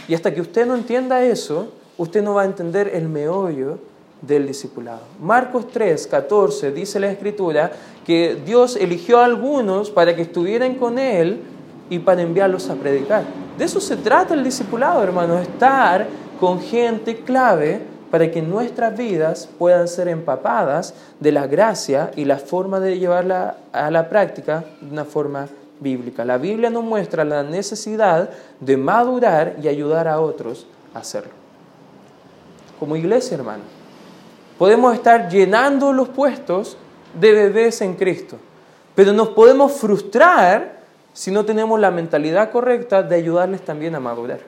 Y 0.07 0.15
hasta 0.15 0.35
que 0.35 0.41
usted 0.41 0.67
no 0.67 0.75
entienda 0.75 1.25
eso, 1.25 1.73
usted 1.99 2.23
no 2.23 2.35
va 2.35 2.43
a 2.43 2.47
entender 2.47 2.91
el 2.95 3.09
meollo 3.09 3.79
del 4.23 4.47
discipulado. 4.47 5.01
Marcos 5.21 5.69
3, 5.69 6.07
14 6.07 6.73
dice 6.73 7.01
la 7.01 7.11
escritura 7.11 7.71
que 8.05 8.41
Dios 8.45 8.77
eligió 8.77 9.21
a 9.21 9.25
algunos 9.25 9.91
para 9.91 10.15
que 10.17 10.23
estuvieran 10.23 10.75
con 10.75 10.99
Él 10.99 11.41
y 11.91 11.99
para 11.99 12.23
enviarlos 12.23 12.69
a 12.71 12.75
predicar. 12.75 13.25
De 13.59 13.65
eso 13.65 13.81
se 13.81 13.97
trata 13.97 14.35
el 14.35 14.45
discipulado, 14.45 15.03
hermano, 15.03 15.39
estar 15.39 16.07
con 16.41 16.61
gente 16.61 17.17
clave 17.21 17.81
para 18.11 18.31
que 18.31 18.43
nuestras 18.43 18.97
vidas 18.97 19.49
puedan 19.59 19.89
ser 19.89 20.09
empapadas 20.09 20.95
de 21.21 21.33
la 21.33 21.47
gracia 21.47 22.11
y 22.17 22.25
la 22.25 22.39
forma 22.39 22.81
de 22.81 22.99
llevarla 22.99 23.57
a 23.73 23.91
la 23.91 24.09
práctica 24.09 24.65
de 24.81 24.93
una 24.93 25.05
forma 25.05 25.49
bíblica. 25.81 26.25
La 26.25 26.39
Biblia 26.39 26.71
nos 26.71 26.85
muestra 26.85 27.25
la 27.25 27.43
necesidad 27.43 28.31
de 28.61 28.77
madurar 28.77 29.57
y 29.63 29.69
ayudar 29.69 30.09
a 30.09 30.21
otros 30.21 30.67
a 30.95 31.01
hacerlo 31.01 31.46
como 32.79 32.97
iglesia, 32.97 33.37
hermano. 33.37 33.65
Podemos 34.59 34.95
estar 34.95 35.29
llenando 35.29 35.93
los 35.93 36.09
puestos 36.09 36.77
de 37.19 37.33
bebés 37.33 37.81
en 37.81 37.95
Cristo, 37.95 38.37
pero 38.95 39.13
nos 39.13 39.29
podemos 39.29 39.73
frustrar 39.73 40.81
si 41.13 41.31
no 41.31 41.45
tenemos 41.45 41.81
la 41.81 41.91
mentalidad 41.91 42.51
correcta 42.51 43.03
de 43.03 43.17
ayudarles 43.17 43.65
también 43.65 43.95
a 43.95 44.01
madurar. 44.01 44.41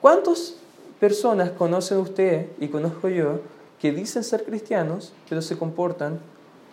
¿Cuántas 0.00 0.56
personas 1.00 1.50
conoce 1.50 1.96
usted 1.96 2.48
y 2.60 2.68
conozco 2.68 3.08
yo 3.08 3.40
que 3.80 3.92
dicen 3.92 4.24
ser 4.24 4.44
cristianos, 4.44 5.12
pero 5.28 5.40
se 5.40 5.56
comportan 5.56 6.20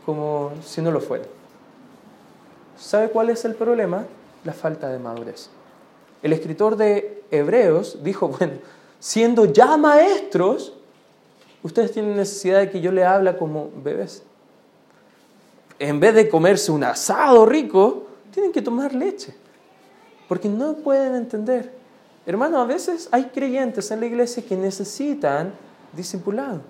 como 0.05 0.51
si 0.65 0.81
no 0.81 0.91
lo 0.91 0.99
fueran? 0.99 1.27
¿Sabe 2.77 3.09
cuál 3.09 3.29
es 3.29 3.45
el 3.45 3.55
problema? 3.55 4.05
La 4.43 4.53
falta 4.53 4.89
de 4.89 4.99
madurez. 4.99 5.49
El 6.23 6.33
escritor 6.33 6.75
de 6.75 7.23
Hebreos 7.31 7.99
dijo, 8.03 8.27
bueno, 8.39 8.53
siendo 8.99 9.45
ya 9.45 9.77
maestros, 9.77 10.73
ustedes 11.63 11.91
tienen 11.91 12.15
necesidad 12.15 12.59
de 12.59 12.69
que 12.69 12.81
yo 12.81 12.91
les 12.91 13.05
hable 13.05 13.35
como 13.37 13.69
bebés. 13.83 14.23
En 15.79 15.99
vez 15.99 16.13
de 16.13 16.27
comerse 16.27 16.71
un 16.71 16.83
asado 16.83 17.45
rico, 17.45 18.07
tienen 18.31 18.51
que 18.51 18.61
tomar 18.61 18.93
leche, 18.93 19.33
porque 20.27 20.49
no 20.49 20.73
pueden 20.73 21.15
entender. 21.15 21.71
Hermano, 22.25 22.59
a 22.59 22.65
veces 22.65 23.07
hay 23.11 23.25
creyentes 23.25 23.89
en 23.91 24.01
la 24.01 24.05
iglesia 24.05 24.43
que 24.43 24.55
necesitan 24.55 25.53
discipulado, 25.93 26.61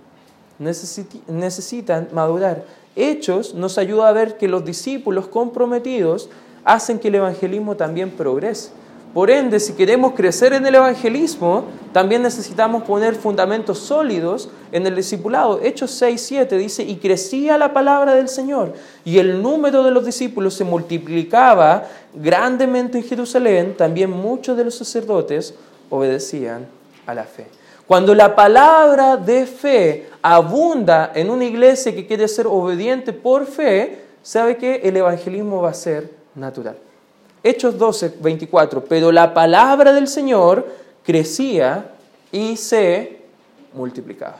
necesitan 1.27 2.07
madurar. 2.13 2.63
Hechos 2.95 3.53
nos 3.53 3.77
ayuda 3.77 4.09
a 4.09 4.13
ver 4.13 4.37
que 4.37 4.47
los 4.47 4.63
discípulos 4.63 5.27
comprometidos 5.27 6.29
hacen 6.63 6.99
que 6.99 7.07
el 7.07 7.15
evangelismo 7.15 7.75
también 7.75 8.11
progrese. 8.11 8.71
Por 9.13 9.31
ende, 9.31 9.59
si 9.59 9.73
queremos 9.73 10.13
crecer 10.13 10.53
en 10.53 10.65
el 10.67 10.75
evangelismo, 10.75 11.65
también 11.93 12.21
necesitamos 12.21 12.83
poner 12.83 13.15
fundamentos 13.15 13.79
sólidos 13.79 14.49
en 14.71 14.85
el 14.85 14.95
discipulado. 14.95 15.59
Hechos 15.63 15.89
6, 15.91 16.21
7 16.21 16.57
dice, 16.57 16.83
y 16.83 16.97
crecía 16.97 17.57
la 17.57 17.73
palabra 17.73 18.13
del 18.13 18.29
Señor, 18.29 18.73
y 19.03 19.17
el 19.17 19.41
número 19.41 19.83
de 19.83 19.89
los 19.89 20.05
discípulos 20.05 20.53
se 20.53 20.63
multiplicaba 20.63 21.85
grandemente 22.13 22.99
en 22.99 23.03
Jerusalén, 23.03 23.75
también 23.75 24.11
muchos 24.11 24.55
de 24.55 24.65
los 24.65 24.75
sacerdotes 24.75 25.55
obedecían 25.89 26.67
a 27.07 27.15
la 27.15 27.23
fe. 27.23 27.47
Cuando 27.87 28.13
la 28.13 28.35
palabra 28.35 29.17
de 29.17 29.47
fe 29.47 30.09
abunda 30.21 31.11
en 31.15 31.31
una 31.31 31.45
iglesia 31.45 31.95
que 31.95 32.05
quiere 32.05 32.27
ser 32.27 32.45
obediente 32.45 33.11
por 33.11 33.47
fe, 33.47 34.03
¿sabe 34.21 34.57
que 34.57 34.81
el 34.83 34.95
evangelismo 34.95 35.63
va 35.63 35.71
a 35.71 35.73
ser 35.73 36.11
natural? 36.35 36.77
Hechos 37.43 37.77
12, 37.77 38.17
24, 38.19 38.83
pero 38.85 39.11
la 39.11 39.33
palabra 39.33 39.93
del 39.93 40.07
Señor 40.07 40.67
crecía 41.03 41.91
y 42.31 42.57
se 42.57 43.21
multiplicaba. 43.73 44.37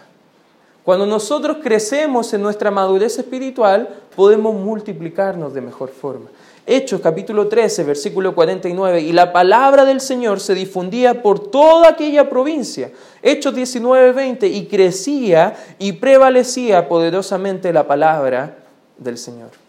Cuando 0.83 1.05
nosotros 1.05 1.57
crecemos 1.61 2.33
en 2.33 2.41
nuestra 2.41 2.71
madurez 2.71 3.17
espiritual, 3.19 3.87
podemos 4.15 4.55
multiplicarnos 4.55 5.53
de 5.53 5.61
mejor 5.61 5.89
forma. 5.89 6.29
Hechos 6.65 7.01
capítulo 7.01 7.47
13, 7.47 7.83
versículo 7.83 8.35
49, 8.35 9.01
y 9.01 9.11
la 9.11 9.31
palabra 9.31 9.85
del 9.85 10.01
Señor 10.01 10.39
se 10.39 10.53
difundía 10.53 11.21
por 11.21 11.49
toda 11.49 11.89
aquella 11.89 12.29
provincia. 12.29 12.91
Hechos 13.21 13.55
19, 13.55 14.13
20, 14.13 14.47
y 14.47 14.67
crecía 14.67 15.55
y 15.79 15.93
prevalecía 15.93 16.87
poderosamente 16.87 17.71
la 17.73 17.87
palabra 17.87 18.57
del 18.97 19.17
Señor. 19.17 19.68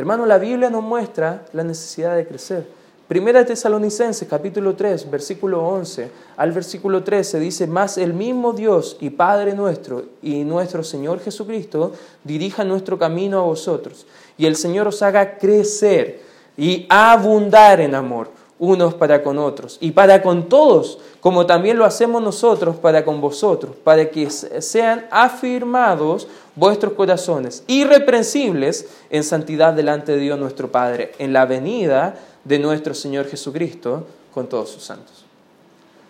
Hermano, 0.00 0.24
la 0.24 0.38
Biblia 0.38 0.70
nos 0.70 0.82
muestra 0.82 1.44
la 1.52 1.62
necesidad 1.62 2.16
de 2.16 2.26
crecer. 2.26 2.66
Primera 3.06 3.44
Tesalonicenses 3.44 4.26
capítulo 4.26 4.74
3, 4.74 5.10
versículo 5.10 5.62
11 5.62 6.10
al 6.38 6.52
versículo 6.52 7.04
13 7.04 7.38
dice, 7.38 7.66
más 7.66 7.98
el 7.98 8.14
mismo 8.14 8.54
Dios 8.54 8.96
y 9.02 9.10
Padre 9.10 9.52
nuestro 9.52 10.04
y 10.22 10.42
nuestro 10.44 10.82
Señor 10.82 11.20
Jesucristo 11.20 11.92
dirija 12.24 12.64
nuestro 12.64 12.98
camino 12.98 13.40
a 13.40 13.42
vosotros. 13.42 14.06
Y 14.38 14.46
el 14.46 14.56
Señor 14.56 14.88
os 14.88 15.02
haga 15.02 15.36
crecer 15.36 16.22
y 16.56 16.86
abundar 16.88 17.82
en 17.82 17.94
amor 17.94 18.30
unos 18.60 18.94
para 18.94 19.22
con 19.22 19.38
otros 19.38 19.78
y 19.80 19.90
para 19.90 20.22
con 20.22 20.48
todos, 20.48 20.98
como 21.20 21.46
también 21.46 21.78
lo 21.78 21.86
hacemos 21.86 22.22
nosotros 22.22 22.76
para 22.76 23.04
con 23.04 23.20
vosotros, 23.20 23.74
para 23.82 24.10
que 24.10 24.30
sean 24.30 25.06
afirmados 25.10 26.28
vuestros 26.54 26.92
corazones, 26.92 27.64
irreprensibles 27.66 28.86
en 29.08 29.24
santidad 29.24 29.72
delante 29.72 30.12
de 30.12 30.18
Dios 30.18 30.38
nuestro 30.38 30.70
Padre, 30.70 31.12
en 31.18 31.32
la 31.32 31.46
venida 31.46 32.16
de 32.44 32.58
nuestro 32.58 32.94
Señor 32.94 33.26
Jesucristo 33.26 34.06
con 34.32 34.46
todos 34.46 34.68
sus 34.68 34.84
santos. 34.84 35.24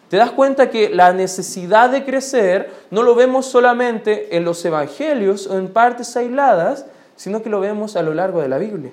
¿Te 0.09 0.17
das 0.17 0.33
cuenta 0.33 0.71
que 0.71 0.91
la 0.91 1.13
necesidad 1.13 1.89
de 1.89 2.05
crecer 2.05 2.73
no 2.91 3.05
lo 3.05 3.15
vemos 3.15 3.47
solamente 3.47 4.37
en 4.37 4.45
los 4.45 4.65
evangelios 4.65 5.47
o 5.47 5.57
en 5.57 5.69
partes 5.69 6.17
aisladas, 6.17 6.85
sino 7.15 7.43
que 7.43 7.49
lo 7.49 7.61
vemos 7.61 7.95
a 7.95 8.03
lo 8.03 8.13
largo 8.13 8.41
de 8.41 8.49
la 8.49 8.59
Biblia. 8.59 8.91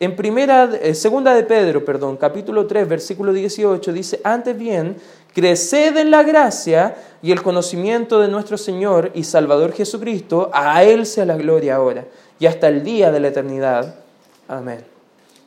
En 0.00 0.16
primera, 0.16 0.70
eh, 0.82 0.94
segunda 0.94 1.34
de 1.34 1.44
Pedro, 1.44 1.84
perdón, 1.84 2.16
capítulo 2.16 2.66
3, 2.66 2.88
versículo 2.88 3.32
18 3.32 3.92
dice, 3.92 4.20
antes 4.24 4.56
bien, 4.58 4.96
creced 5.32 5.96
en 5.96 6.10
la 6.10 6.24
gracia 6.24 6.96
y 7.22 7.30
el 7.30 7.42
conocimiento 7.42 8.20
de 8.20 8.28
nuestro 8.28 8.58
Señor 8.58 9.12
y 9.14 9.22
Salvador 9.22 9.72
Jesucristo, 9.72 10.50
a 10.52 10.82
Él 10.82 11.06
sea 11.06 11.24
la 11.24 11.36
gloria 11.36 11.76
ahora 11.76 12.06
y 12.40 12.46
hasta 12.46 12.68
el 12.68 12.82
día 12.82 13.12
de 13.12 13.20
la 13.20 13.28
eternidad. 13.28 13.94
Amén. 14.48 14.84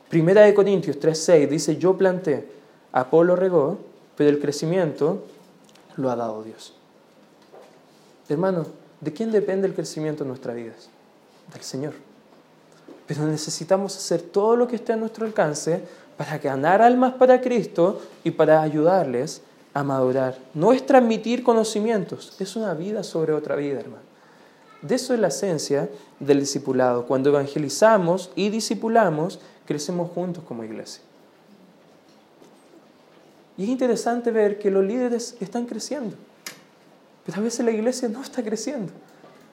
Primera 0.08 0.42
de 0.42 0.54
Corintios 0.54 0.98
3, 0.98 1.18
6 1.18 1.50
dice, 1.50 1.76
yo 1.76 1.98
planté, 1.98 2.48
Apolo 2.92 3.36
regó, 3.36 3.78
pero 4.16 4.30
el 4.30 4.40
crecimiento 4.40 5.24
lo 5.96 6.10
ha 6.10 6.16
dado 6.16 6.42
Dios. 6.42 6.74
Hermano, 8.30 8.66
¿de 9.00 9.12
quién 9.12 9.30
depende 9.30 9.68
el 9.68 9.74
crecimiento 9.74 10.24
en 10.24 10.28
nuestras 10.28 10.56
vidas? 10.56 10.88
Del 11.52 11.62
Señor. 11.62 12.07
Pero 13.08 13.26
necesitamos 13.26 13.96
hacer 13.96 14.22
todo 14.22 14.54
lo 14.54 14.68
que 14.68 14.76
esté 14.76 14.92
a 14.92 14.96
nuestro 14.96 15.26
alcance 15.26 15.82
para 16.16 16.38
ganar 16.38 16.82
almas 16.82 17.14
para 17.14 17.40
Cristo 17.40 18.00
y 18.22 18.30
para 18.30 18.62
ayudarles 18.62 19.42
a 19.74 19.82
madurar. 19.82 20.38
No 20.54 20.72
es 20.72 20.84
transmitir 20.84 21.42
conocimientos, 21.42 22.36
es 22.38 22.54
una 22.54 22.74
vida 22.74 23.02
sobre 23.02 23.32
otra 23.32 23.56
vida, 23.56 23.80
hermano. 23.80 24.02
De 24.82 24.94
eso 24.94 25.14
es 25.14 25.20
la 25.20 25.28
esencia 25.28 25.88
del 26.20 26.40
discipulado. 26.40 27.06
Cuando 27.06 27.30
evangelizamos 27.30 28.30
y 28.36 28.50
discipulamos, 28.50 29.40
crecemos 29.66 30.10
juntos 30.10 30.44
como 30.46 30.62
iglesia. 30.62 31.02
Y 33.56 33.64
es 33.64 33.68
interesante 33.70 34.30
ver 34.30 34.58
que 34.58 34.70
los 34.70 34.84
líderes 34.84 35.36
están 35.40 35.66
creciendo, 35.66 36.14
pero 37.26 37.38
a 37.38 37.42
veces 37.42 37.64
la 37.64 37.72
iglesia 37.72 38.08
no 38.08 38.22
está 38.22 38.42
creciendo. 38.42 38.92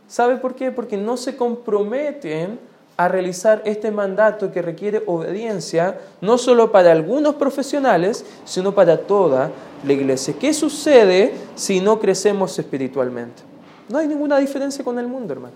¿Sabe 0.08 0.38
por 0.38 0.56
qué? 0.56 0.72
Porque 0.72 0.98
no 0.98 1.18
se 1.18 1.36
comprometen 1.36 2.60
a 2.98 3.08
realizar 3.08 3.62
este 3.66 3.92
mandato 3.92 4.52
que 4.52 4.62
requiere 4.62 5.04
obediencia, 5.06 6.00
no 6.22 6.38
solo 6.38 6.72
para 6.72 6.92
algunos 6.92 7.36
profesionales, 7.36 8.26
sino 8.46 8.74
para 8.74 8.98
toda 8.98 9.52
la 9.86 9.94
iglesia. 9.94 10.34
¿Qué 10.40 10.54
sucede 10.54 11.34
si 11.56 11.82
no 11.82 12.00
crecemos 12.00 12.58
espiritualmente? 12.58 13.44
No 13.90 13.98
hay 13.98 14.08
ninguna 14.08 14.38
diferencia 14.38 14.84
con 14.84 14.98
el 14.98 15.08
mundo, 15.08 15.34
hermano. 15.34 15.56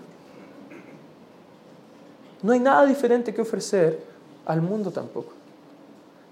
No 2.42 2.52
hay 2.52 2.60
nada 2.60 2.84
diferente 2.86 3.34
que 3.34 3.42
ofrecer 3.42 4.02
al 4.46 4.60
mundo 4.60 4.90
tampoco. 4.90 5.32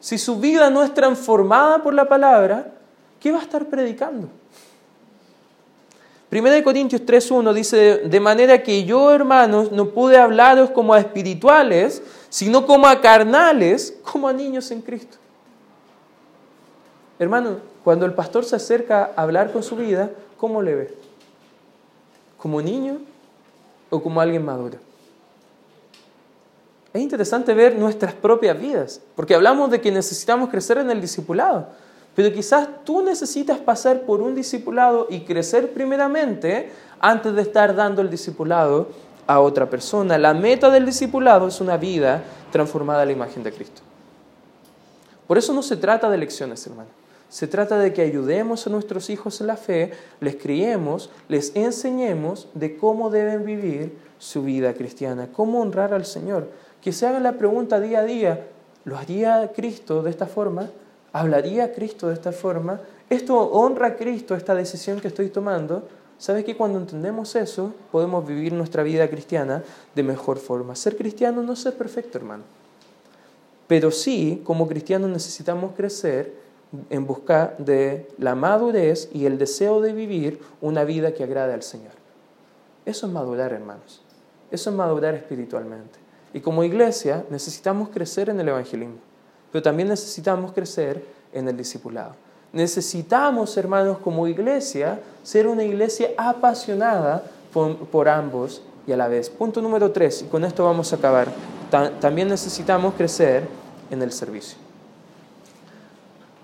Si 0.00 0.16
su 0.16 0.38
vida 0.38 0.70
no 0.70 0.82
es 0.82 0.94
transformada 0.94 1.82
por 1.82 1.94
la 1.94 2.08
palabra, 2.08 2.72
¿qué 3.18 3.32
va 3.32 3.38
a 3.38 3.42
estar 3.42 3.66
predicando? 3.66 4.28
1 6.30 6.62
Corintios 6.62 7.02
3.1 7.02 7.54
dice, 7.54 7.76
de 8.04 8.20
manera 8.20 8.62
que 8.62 8.84
yo, 8.84 9.12
hermanos, 9.12 9.72
no 9.72 9.88
pude 9.90 10.18
hablaros 10.18 10.70
como 10.70 10.92
a 10.92 10.98
espirituales, 10.98 12.02
sino 12.28 12.66
como 12.66 12.86
a 12.86 13.00
carnales, 13.00 13.98
como 14.02 14.28
a 14.28 14.32
niños 14.34 14.70
en 14.70 14.82
Cristo. 14.82 15.16
Hermano, 17.18 17.60
cuando 17.82 18.04
el 18.04 18.12
pastor 18.12 18.44
se 18.44 18.56
acerca 18.56 19.10
a 19.16 19.22
hablar 19.22 19.52
con 19.52 19.62
su 19.62 19.76
vida, 19.76 20.10
¿cómo 20.36 20.60
le 20.60 20.74
ve? 20.74 20.94
¿Como 22.36 22.60
niño 22.60 22.98
o 23.88 24.02
como 24.02 24.20
alguien 24.20 24.44
maduro? 24.44 24.76
Es 26.92 27.00
interesante 27.00 27.54
ver 27.54 27.76
nuestras 27.76 28.12
propias 28.12 28.60
vidas, 28.60 29.00
porque 29.16 29.34
hablamos 29.34 29.70
de 29.70 29.80
que 29.80 29.90
necesitamos 29.90 30.50
crecer 30.50 30.76
en 30.78 30.90
el 30.90 31.00
discipulado. 31.00 31.68
Pero 32.18 32.34
quizás 32.34 32.68
tú 32.82 33.00
necesitas 33.00 33.60
pasar 33.60 34.00
por 34.00 34.20
un 34.20 34.34
discipulado 34.34 35.06
y 35.08 35.20
crecer 35.20 35.72
primeramente 35.72 36.68
antes 36.98 37.32
de 37.32 37.42
estar 37.42 37.76
dando 37.76 38.02
el 38.02 38.10
discipulado 38.10 38.88
a 39.28 39.38
otra 39.38 39.70
persona. 39.70 40.18
La 40.18 40.34
meta 40.34 40.68
del 40.68 40.84
discipulado 40.84 41.46
es 41.46 41.60
una 41.60 41.76
vida 41.76 42.24
transformada 42.50 43.02
a 43.02 43.04
la 43.04 43.12
imagen 43.12 43.44
de 43.44 43.52
Cristo. 43.52 43.82
Por 45.28 45.38
eso 45.38 45.52
no 45.52 45.62
se 45.62 45.76
trata 45.76 46.10
de 46.10 46.18
lecciones, 46.18 46.66
hermano. 46.66 46.88
Se 47.28 47.46
trata 47.46 47.78
de 47.78 47.92
que 47.92 48.02
ayudemos 48.02 48.66
a 48.66 48.70
nuestros 48.70 49.10
hijos 49.10 49.40
en 49.40 49.46
la 49.46 49.56
fe, 49.56 49.92
les 50.18 50.34
criemos, 50.34 51.10
les 51.28 51.54
enseñemos 51.54 52.48
de 52.52 52.76
cómo 52.76 53.10
deben 53.10 53.44
vivir 53.44 53.96
su 54.18 54.42
vida 54.42 54.74
cristiana, 54.74 55.28
cómo 55.32 55.60
honrar 55.60 55.94
al 55.94 56.04
Señor. 56.04 56.50
Que 56.82 56.92
se 56.92 57.06
hagan 57.06 57.22
la 57.22 57.38
pregunta 57.38 57.78
día 57.78 58.00
a 58.00 58.04
día, 58.04 58.48
¿lo 58.84 58.98
haría 58.98 59.52
Cristo 59.54 60.02
de 60.02 60.10
esta 60.10 60.26
forma? 60.26 60.68
¿Hablaría 61.12 61.72
Cristo 61.72 62.08
de 62.08 62.14
esta 62.14 62.32
forma? 62.32 62.80
¿Esto 63.08 63.38
honra 63.38 63.88
a 63.88 63.96
Cristo, 63.96 64.34
esta 64.34 64.54
decisión 64.54 65.00
que 65.00 65.08
estoy 65.08 65.30
tomando? 65.30 65.88
¿Sabes 66.18 66.44
que 66.44 66.56
cuando 66.56 66.78
entendemos 66.78 67.34
eso, 67.36 67.72
podemos 67.90 68.26
vivir 68.26 68.52
nuestra 68.52 68.82
vida 68.82 69.08
cristiana 69.08 69.62
de 69.94 70.02
mejor 70.02 70.38
forma? 70.38 70.74
Ser 70.74 70.96
cristiano 70.96 71.42
no 71.42 71.54
es 71.54 71.60
ser 71.60 71.74
perfecto, 71.74 72.18
hermano. 72.18 72.42
Pero 73.66 73.90
sí, 73.90 74.42
como 74.44 74.68
cristianos 74.68 75.10
necesitamos 75.10 75.72
crecer 75.74 76.34
en 76.90 77.06
busca 77.06 77.54
de 77.58 78.08
la 78.18 78.34
madurez 78.34 79.08
y 79.12 79.24
el 79.24 79.38
deseo 79.38 79.80
de 79.80 79.92
vivir 79.92 80.40
una 80.60 80.84
vida 80.84 81.14
que 81.14 81.24
agrade 81.24 81.54
al 81.54 81.62
Señor. 81.62 81.92
Eso 82.84 83.06
es 83.06 83.12
madurar, 83.12 83.52
hermanos. 83.52 84.02
Eso 84.50 84.70
es 84.70 84.76
madurar 84.76 85.14
espiritualmente. 85.14 85.98
Y 86.34 86.40
como 86.40 86.64
iglesia 86.64 87.24
necesitamos 87.30 87.88
crecer 87.88 88.28
en 88.28 88.40
el 88.40 88.48
evangelismo 88.48 89.07
pero 89.52 89.62
también 89.62 89.88
necesitamos 89.88 90.52
crecer 90.52 91.04
en 91.32 91.48
el 91.48 91.56
discipulado. 91.56 92.14
Necesitamos, 92.52 93.56
hermanos, 93.56 93.98
como 93.98 94.26
iglesia, 94.26 95.00
ser 95.22 95.46
una 95.46 95.64
iglesia 95.64 96.10
apasionada 96.16 97.22
por, 97.52 98.08
ambos 98.08 98.62
y 98.86 98.92
a 98.92 98.96
la 98.96 99.08
vez. 99.08 99.28
Punto 99.28 99.60
número 99.60 99.90
tres, 99.90 100.22
y 100.22 100.26
con 100.26 100.44
esto 100.44 100.64
vamos 100.64 100.92
a 100.92 100.96
acabar. 100.96 101.28
también 102.00 102.28
necesitamos 102.28 102.94
crecer 102.94 103.46
en 103.90 104.00
el 104.02 104.12
servicio. 104.12 104.58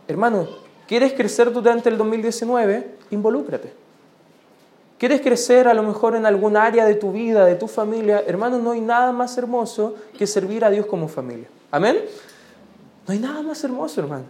Hermano, 0.06 0.46
¿quieres 0.86 1.14
crecer 1.14 1.50
durante 1.50 1.88
el 1.88 1.96
2019? 1.96 2.96
Involúcrate. 3.10 3.72
¿Quieres 4.98 5.22
crecer 5.22 5.66
a 5.68 5.74
lo 5.74 5.82
mejor 5.82 6.14
en 6.14 6.26
algún 6.26 6.56
área 6.56 6.84
de 6.84 6.94
tu 6.94 7.12
vida, 7.12 7.44
de 7.46 7.56
tu 7.56 7.68
familia? 7.68 8.22
Hermano, 8.26 8.58
no 8.58 8.72
hay 8.72 8.80
nada 8.80 9.12
más 9.12 9.36
hermoso 9.38 9.94
que 10.16 10.26
servir 10.26 10.64
a 10.64 10.70
Dios 10.70 10.86
como 10.86 11.08
familia. 11.08 11.48
Amén. 11.70 11.98
No 13.06 13.12
hay 13.12 13.18
nada 13.18 13.42
más 13.42 13.62
hermoso, 13.64 14.00
hermano. 14.00 14.24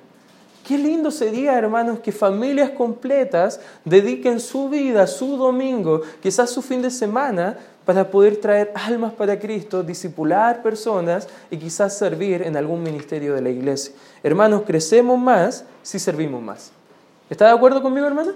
Qué 0.66 0.78
lindo 0.78 1.10
sería, 1.10 1.58
hermanos, 1.58 1.98
que 1.98 2.10
familias 2.10 2.70
completas 2.70 3.60
dediquen 3.84 4.40
su 4.40 4.70
vida, 4.70 5.06
su 5.06 5.36
domingo, 5.36 6.00
quizás 6.22 6.50
su 6.50 6.62
fin 6.62 6.80
de 6.80 6.90
semana, 6.90 7.58
para 7.84 8.10
poder 8.10 8.38
traer 8.38 8.72
almas 8.74 9.12
para 9.12 9.38
Cristo, 9.38 9.82
disipular 9.82 10.62
personas 10.62 11.28
y 11.50 11.58
quizás 11.58 11.96
servir 11.98 12.40
en 12.42 12.56
algún 12.56 12.82
ministerio 12.82 13.34
de 13.34 13.42
la 13.42 13.50
iglesia. 13.50 13.92
Hermanos, 14.22 14.62
crecemos 14.66 15.18
más 15.18 15.64
si 15.82 15.98
servimos 15.98 16.42
más. 16.42 16.72
¿Está 17.28 17.46
de 17.46 17.52
acuerdo 17.52 17.82
conmigo, 17.82 18.06
hermano? 18.06 18.32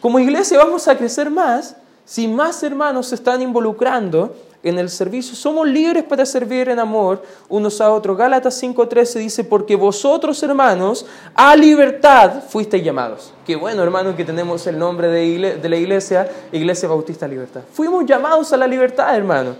Como 0.00 0.18
iglesia 0.18 0.56
vamos 0.56 0.88
a 0.88 0.96
crecer 0.96 1.30
más 1.30 1.76
si 2.06 2.26
más 2.26 2.62
hermanos 2.62 3.08
se 3.08 3.16
están 3.16 3.42
involucrando 3.42 4.34
en 4.62 4.78
el 4.78 4.90
servicio. 4.90 5.34
Somos 5.34 5.66
libres 5.66 6.04
para 6.04 6.26
servir 6.26 6.68
en 6.68 6.78
amor 6.78 7.22
unos 7.48 7.80
a 7.80 7.90
otros. 7.90 8.16
Gálatas 8.16 8.62
5.13 8.62 9.14
dice, 9.14 9.44
porque 9.44 9.76
vosotros, 9.76 10.42
hermanos, 10.42 11.06
a 11.34 11.56
libertad 11.56 12.42
fuisteis 12.48 12.84
llamados. 12.84 13.32
Qué 13.46 13.56
bueno, 13.56 13.82
hermano, 13.82 14.14
que 14.16 14.24
tenemos 14.24 14.66
el 14.66 14.78
nombre 14.78 15.08
de, 15.08 15.68
la 15.68 15.76
iglesia, 15.76 16.30
Iglesia 16.52 16.88
Bautista 16.88 17.26
Libertad. 17.26 17.62
Fuimos 17.72 18.04
llamados 18.06 18.52
a 18.52 18.56
la 18.56 18.66
libertad, 18.66 19.16
hermano. 19.16 19.56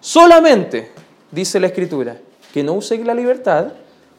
Solamente, 0.00 0.92
dice 1.30 1.60
la 1.60 1.66
Escritura, 1.66 2.16
que 2.52 2.62
no 2.62 2.74
uséis 2.74 3.04
la 3.04 3.14
libertad 3.14 3.68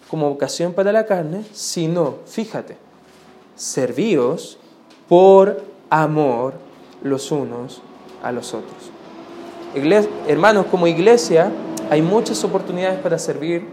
como 0.09 0.29
ocasión 0.29 0.73
para 0.73 0.91
la 0.91 1.05
carne, 1.05 1.43
sino, 1.53 2.17
fíjate, 2.25 2.77
servíos 3.55 4.57
por 5.07 5.63
amor 5.89 6.53
los 7.01 7.31
unos 7.31 7.81
a 8.21 8.31
los 8.31 8.53
otros. 8.53 8.90
Hermanos, 10.27 10.65
como 10.67 10.87
iglesia 10.87 11.51
hay 11.89 12.01
muchas 12.01 12.43
oportunidades 12.43 12.99
para 12.99 13.17
servir 13.17 13.65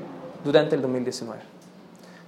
durante 0.45 0.75
el 0.75 0.83
2019. 0.83 1.41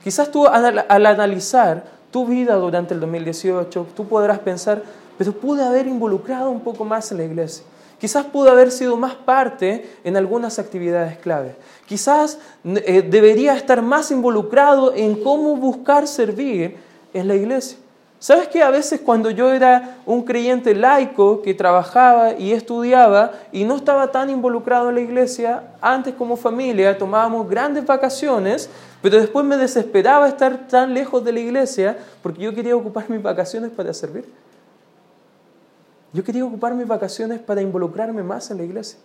Quizás 0.03 0.31
tú 0.31 0.47
al, 0.47 0.85
al 0.89 1.07
analizar 1.07 1.85
tu 2.11 2.27
vida 2.27 2.55
durante 2.57 2.95
el 2.95 3.01
2018, 3.01 3.87
tú 3.95 4.07
podrás 4.07 4.39
pensar, 4.39 4.83
pero 5.19 5.33
pude 5.33 5.65
haber 5.65 5.87
involucrado 5.87 6.51
un 6.51 6.61
poco 6.61 6.85
más 6.85 7.11
en 7.13 7.19
la 7.19 7.25
iglesia. 7.25 7.65
Quizás 8.01 8.25
pudo 8.25 8.51
haber 8.51 8.71
sido 8.71 8.97
más 8.97 9.15
parte 9.15 9.87
en 10.05 10.17
algunas 10.17 10.59
actividades 10.59 11.19
clave. 11.19 11.55
Quizás 11.87 12.39
eh, 12.65 13.03
debería 13.03 13.55
estar 13.55 13.83
más 13.83 14.11
involucrado 14.11 14.95
en 14.95 15.23
cómo 15.23 15.55
buscar 15.57 16.07
servir 16.07 16.79
en 17.13 17.29
la 17.29 17.35
iglesia. 17.35 17.77
¿Sabes 18.21 18.49
que 18.49 18.63
a 18.63 18.69
veces 18.69 19.01
cuando 19.01 19.31
yo 19.31 19.51
era 19.51 19.97
un 20.05 20.23
creyente 20.23 20.75
laico 20.75 21.41
que 21.41 21.55
trabajaba 21.55 22.35
y 22.35 22.53
estudiaba 22.53 23.33
y 23.51 23.65
no 23.65 23.77
estaba 23.77 24.13
tan 24.13 24.29
involucrado 24.29 24.91
en 24.91 24.97
la 24.97 25.01
iglesia, 25.01 25.63
antes 25.81 26.15
como 26.15 26.37
familia 26.37 26.99
tomábamos 26.99 27.49
grandes 27.49 27.87
vacaciones, 27.87 28.69
pero 29.01 29.19
después 29.19 29.43
me 29.47 29.57
desesperaba 29.57 30.29
estar 30.29 30.69
tan 30.69 30.93
lejos 30.93 31.25
de 31.25 31.33
la 31.33 31.41
iglesia 31.41 31.97
porque 32.23 32.43
yo 32.43 32.55
quería 32.55 32.77
ocupar 32.77 33.09
mis 33.09 33.23
vacaciones 33.23 33.71
para 33.71 33.95
servir? 33.95 34.31
Yo 36.13 36.23
quería 36.23 36.45
ocupar 36.45 36.75
mis 36.75 36.87
vacaciones 36.87 37.41
para 37.41 37.63
involucrarme 37.63 38.23
más 38.23 38.51
en 38.51 38.59
la 38.59 38.65
iglesia. 38.65 38.99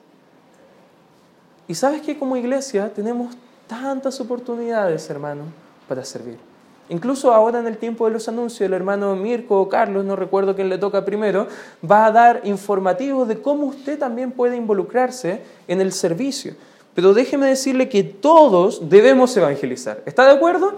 Y 1.69 1.75
sabes 1.75 2.01
que 2.01 2.19
como 2.19 2.35
iglesia 2.35 2.91
tenemos 2.93 3.33
tantas 3.65 4.19
oportunidades, 4.19 5.09
hermano, 5.09 5.43
para 5.87 6.03
servir. 6.03 6.54
Incluso 6.89 7.33
ahora 7.33 7.59
en 7.59 7.67
el 7.67 7.77
tiempo 7.77 8.05
de 8.05 8.11
los 8.11 8.27
anuncios, 8.27 8.61
el 8.61 8.73
hermano 8.73 9.15
Mirko 9.15 9.59
o 9.59 9.69
Carlos, 9.69 10.05
no 10.05 10.15
recuerdo 10.15 10.55
quién 10.55 10.69
le 10.69 10.77
toca 10.77 11.03
primero, 11.03 11.47
va 11.89 12.05
a 12.05 12.11
dar 12.11 12.41
informativos 12.43 13.27
de 13.27 13.41
cómo 13.41 13.65
usted 13.65 13.97
también 13.97 14.31
puede 14.31 14.55
involucrarse 14.55 15.41
en 15.67 15.81
el 15.81 15.91
servicio. 15.91 16.53
Pero 16.93 17.13
déjeme 17.13 17.47
decirle 17.47 17.89
que 17.89 18.03
todos 18.03 18.87
debemos 18.87 19.35
evangelizar. 19.35 20.01
¿Está 20.05 20.25
de 20.25 20.31
acuerdo? 20.31 20.73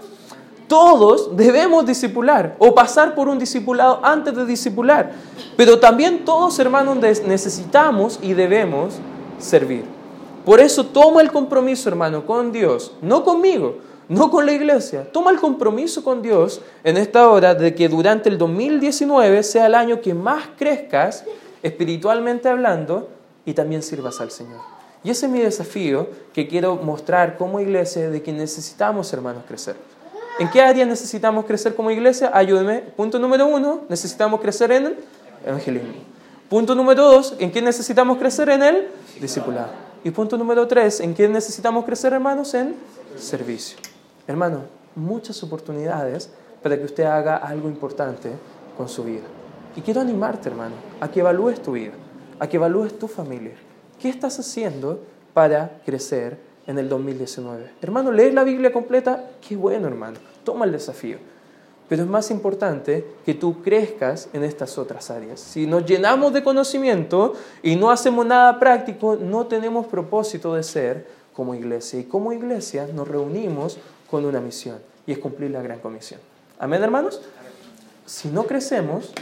Todos 0.66 1.36
debemos 1.36 1.86
discipular 1.86 2.56
o 2.58 2.74
pasar 2.74 3.14
por 3.14 3.28
un 3.28 3.38
discipulado 3.38 4.00
antes 4.02 4.34
de 4.34 4.46
discipular. 4.46 5.12
Pero 5.56 5.78
también 5.78 6.24
todos, 6.24 6.58
hermanos, 6.58 6.96
necesitamos 6.96 8.18
y 8.22 8.32
debemos 8.32 8.98
servir. 9.38 9.84
Por 10.44 10.60
eso 10.60 10.86
toma 10.86 11.20
el 11.20 11.30
compromiso, 11.30 11.88
hermano, 11.88 12.24
con 12.24 12.52
Dios, 12.52 12.92
no 13.02 13.22
conmigo, 13.22 13.76
no 14.08 14.30
con 14.30 14.46
la 14.46 14.52
iglesia. 14.52 15.10
Toma 15.12 15.30
el 15.30 15.38
compromiso 15.38 16.02
con 16.02 16.22
Dios 16.22 16.60
en 16.84 16.96
esta 16.96 17.28
hora 17.28 17.54
de 17.54 17.74
que 17.74 17.88
durante 17.88 18.28
el 18.28 18.38
2019 18.38 19.42
sea 19.42 19.66
el 19.66 19.74
año 19.74 20.00
que 20.00 20.14
más 20.14 20.44
crezcas 20.58 21.24
espiritualmente 21.62 22.48
hablando 22.48 23.08
y 23.44 23.54
también 23.54 23.82
sirvas 23.82 24.20
al 24.20 24.30
Señor. 24.30 24.60
Y 25.04 25.10
ese 25.10 25.26
es 25.26 25.32
mi 25.32 25.40
desafío 25.40 26.08
que 26.32 26.48
quiero 26.48 26.76
mostrar 26.76 27.36
como 27.36 27.60
iglesia 27.60 28.10
de 28.10 28.22
que 28.22 28.32
necesitamos, 28.32 29.12
hermanos, 29.12 29.44
crecer. 29.46 29.76
¿En 30.38 30.50
qué 30.50 30.62
área 30.62 30.84
necesitamos 30.86 31.44
crecer 31.46 31.74
como 31.74 31.90
iglesia? 31.90 32.30
Ayúdeme. 32.32 32.80
Punto 32.96 33.18
número 33.18 33.46
uno, 33.46 33.82
necesitamos 33.88 34.40
crecer 34.40 34.72
en 34.72 34.86
el 34.86 34.96
evangelismo. 35.44 35.92
Punto 36.48 36.74
número 36.74 37.04
dos, 37.04 37.34
¿en 37.38 37.50
qué 37.50 37.60
necesitamos 37.60 38.18
crecer? 38.18 38.48
En 38.48 38.62
el 38.62 38.88
discipulado. 39.20 39.68
Y 40.04 40.10
punto 40.10 40.38
número 40.38 40.66
tres, 40.66 41.00
¿en 41.00 41.14
qué 41.14 41.28
necesitamos 41.28 41.84
crecer, 41.84 42.12
hermanos? 42.12 42.54
En 42.54 42.74
servicio. 43.16 43.76
Hermano, 44.28 44.62
muchas 44.94 45.42
oportunidades 45.42 46.30
para 46.62 46.78
que 46.78 46.84
usted 46.84 47.04
haga 47.04 47.36
algo 47.36 47.68
importante 47.68 48.30
con 48.76 48.88
su 48.88 49.02
vida. 49.02 49.26
Y 49.74 49.80
quiero 49.80 50.00
animarte, 50.00 50.48
hermano, 50.48 50.76
a 51.00 51.10
que 51.10 51.18
evalúes 51.18 51.60
tu 51.60 51.72
vida, 51.72 51.94
a 52.38 52.46
que 52.48 52.56
evalúes 52.56 52.96
tu 52.96 53.08
familia. 53.08 53.54
¿Qué 54.00 54.08
estás 54.08 54.38
haciendo 54.38 55.00
para 55.34 55.80
crecer 55.84 56.38
en 56.68 56.78
el 56.78 56.88
2019. 56.88 57.70
Hermano, 57.80 58.12
leer 58.12 58.34
la 58.34 58.44
Biblia 58.44 58.72
completa, 58.72 59.30
qué 59.46 59.56
bueno, 59.56 59.88
hermano. 59.88 60.18
Toma 60.44 60.66
el 60.66 60.72
desafío. 60.72 61.16
Pero 61.88 62.02
es 62.02 62.08
más 62.08 62.30
importante 62.30 63.06
que 63.24 63.34
tú 63.34 63.62
crezcas 63.62 64.28
en 64.34 64.44
estas 64.44 64.76
otras 64.76 65.10
áreas. 65.10 65.40
Si 65.40 65.66
nos 65.66 65.86
llenamos 65.86 66.34
de 66.34 66.44
conocimiento 66.44 67.32
y 67.62 67.76
no 67.76 67.90
hacemos 67.90 68.26
nada 68.26 68.60
práctico, 68.60 69.16
no 69.16 69.46
tenemos 69.46 69.86
propósito 69.86 70.54
de 70.54 70.62
ser 70.62 71.06
como 71.32 71.54
iglesia. 71.54 72.00
Y 72.00 72.04
como 72.04 72.34
iglesia 72.34 72.86
nos 72.92 73.08
reunimos 73.08 73.78
con 74.10 74.24
una 74.24 74.40
misión 74.40 74.78
y 75.06 75.12
es 75.12 75.18
cumplir 75.18 75.50
la 75.50 75.62
gran 75.62 75.80
comisión. 75.80 76.20
Amén, 76.58 76.82
hermanos. 76.82 77.20
Si 78.06 78.28
no 78.28 78.44
crecemos, 78.44 79.12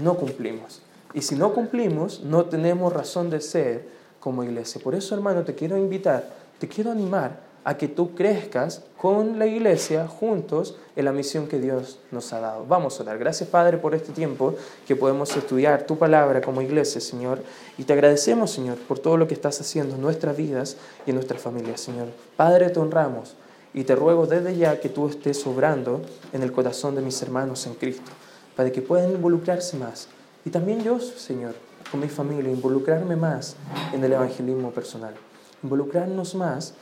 no 0.00 0.16
cumplimos. 0.16 0.82
Y 1.14 1.22
si 1.22 1.34
no 1.34 1.54
cumplimos, 1.54 2.20
no 2.20 2.44
tenemos 2.44 2.92
razón 2.92 3.30
de 3.30 3.40
ser 3.40 3.88
como 4.20 4.44
iglesia. 4.44 4.80
Por 4.82 4.94
eso, 4.94 5.14
hermano, 5.14 5.44
te 5.44 5.54
quiero 5.54 5.76
invitar 5.78 6.46
te 6.58 6.68
quiero 6.68 6.90
animar 6.90 7.44
a 7.64 7.76
que 7.76 7.88
tú 7.88 8.14
crezcas 8.14 8.82
con 8.96 9.38
la 9.38 9.46
iglesia 9.46 10.06
juntos 10.06 10.76
en 10.94 11.04
la 11.04 11.12
misión 11.12 11.48
que 11.48 11.58
Dios 11.58 11.98
nos 12.12 12.32
ha 12.32 12.40
dado. 12.40 12.64
Vamos 12.64 12.98
a 12.98 13.02
orar. 13.02 13.18
Gracias 13.18 13.50
Padre 13.50 13.76
por 13.76 13.94
este 13.94 14.12
tiempo 14.12 14.54
que 14.86 14.94
podemos 14.94 15.36
estudiar 15.36 15.84
tu 15.84 15.98
palabra 15.98 16.40
como 16.40 16.62
iglesia, 16.62 17.00
Señor. 17.00 17.42
Y 17.76 17.82
te 17.82 17.92
agradecemos, 17.92 18.52
Señor, 18.52 18.78
por 18.78 19.00
todo 19.00 19.16
lo 19.16 19.26
que 19.26 19.34
estás 19.34 19.60
haciendo 19.60 19.96
en 19.96 20.00
nuestras 20.00 20.36
vidas 20.36 20.76
y 21.06 21.10
en 21.10 21.16
nuestras 21.16 21.42
familias, 21.42 21.80
Señor. 21.80 22.06
Padre, 22.36 22.70
te 22.70 22.78
honramos 22.78 23.34
y 23.76 23.84
te 23.84 23.94
ruego 23.94 24.26
desde 24.26 24.56
ya 24.56 24.80
que 24.80 24.88
tú 24.88 25.08
estés 25.08 25.46
obrando 25.46 26.02
en 26.32 26.42
el 26.42 26.50
corazón 26.50 26.96
de 26.96 27.02
mis 27.02 27.22
hermanos 27.22 27.64
en 27.68 27.74
Cristo, 27.74 28.10
para 28.56 28.72
que 28.72 28.82
puedan 28.82 29.12
involucrarse 29.12 29.76
más. 29.76 30.08
Y 30.44 30.50
también 30.50 30.82
yo, 30.82 30.98
Señor, 30.98 31.54
con 31.92 32.00
mi 32.00 32.08
familia, 32.08 32.50
involucrarme 32.50 33.14
más 33.14 33.54
en 33.92 34.02
el 34.02 34.12
evangelismo 34.12 34.72
personal 34.72 35.14
involucrarnos 35.62 36.34
más 36.34 36.74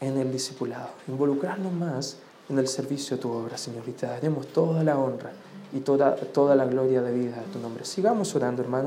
en 0.00 0.18
el 0.18 0.32
discipulado, 0.32 0.90
involucrarnos 1.08 1.72
más 1.72 2.16
en 2.48 2.58
el 2.58 2.68
servicio 2.68 3.16
de 3.16 3.22
tu 3.22 3.30
obra, 3.30 3.56
Señor, 3.56 3.84
y 3.88 3.92
te 3.92 4.06
daremos 4.06 4.48
toda 4.48 4.82
la 4.82 4.98
honra 4.98 5.32
y 5.72 5.80
toda, 5.80 6.16
toda 6.16 6.54
la 6.54 6.66
gloria 6.66 7.00
de 7.02 7.12
vida 7.14 7.36
a 7.40 7.52
tu 7.52 7.58
nombre. 7.58 7.84
Sigamos 7.84 8.34
orando, 8.34 8.62
hermano. 8.62 8.80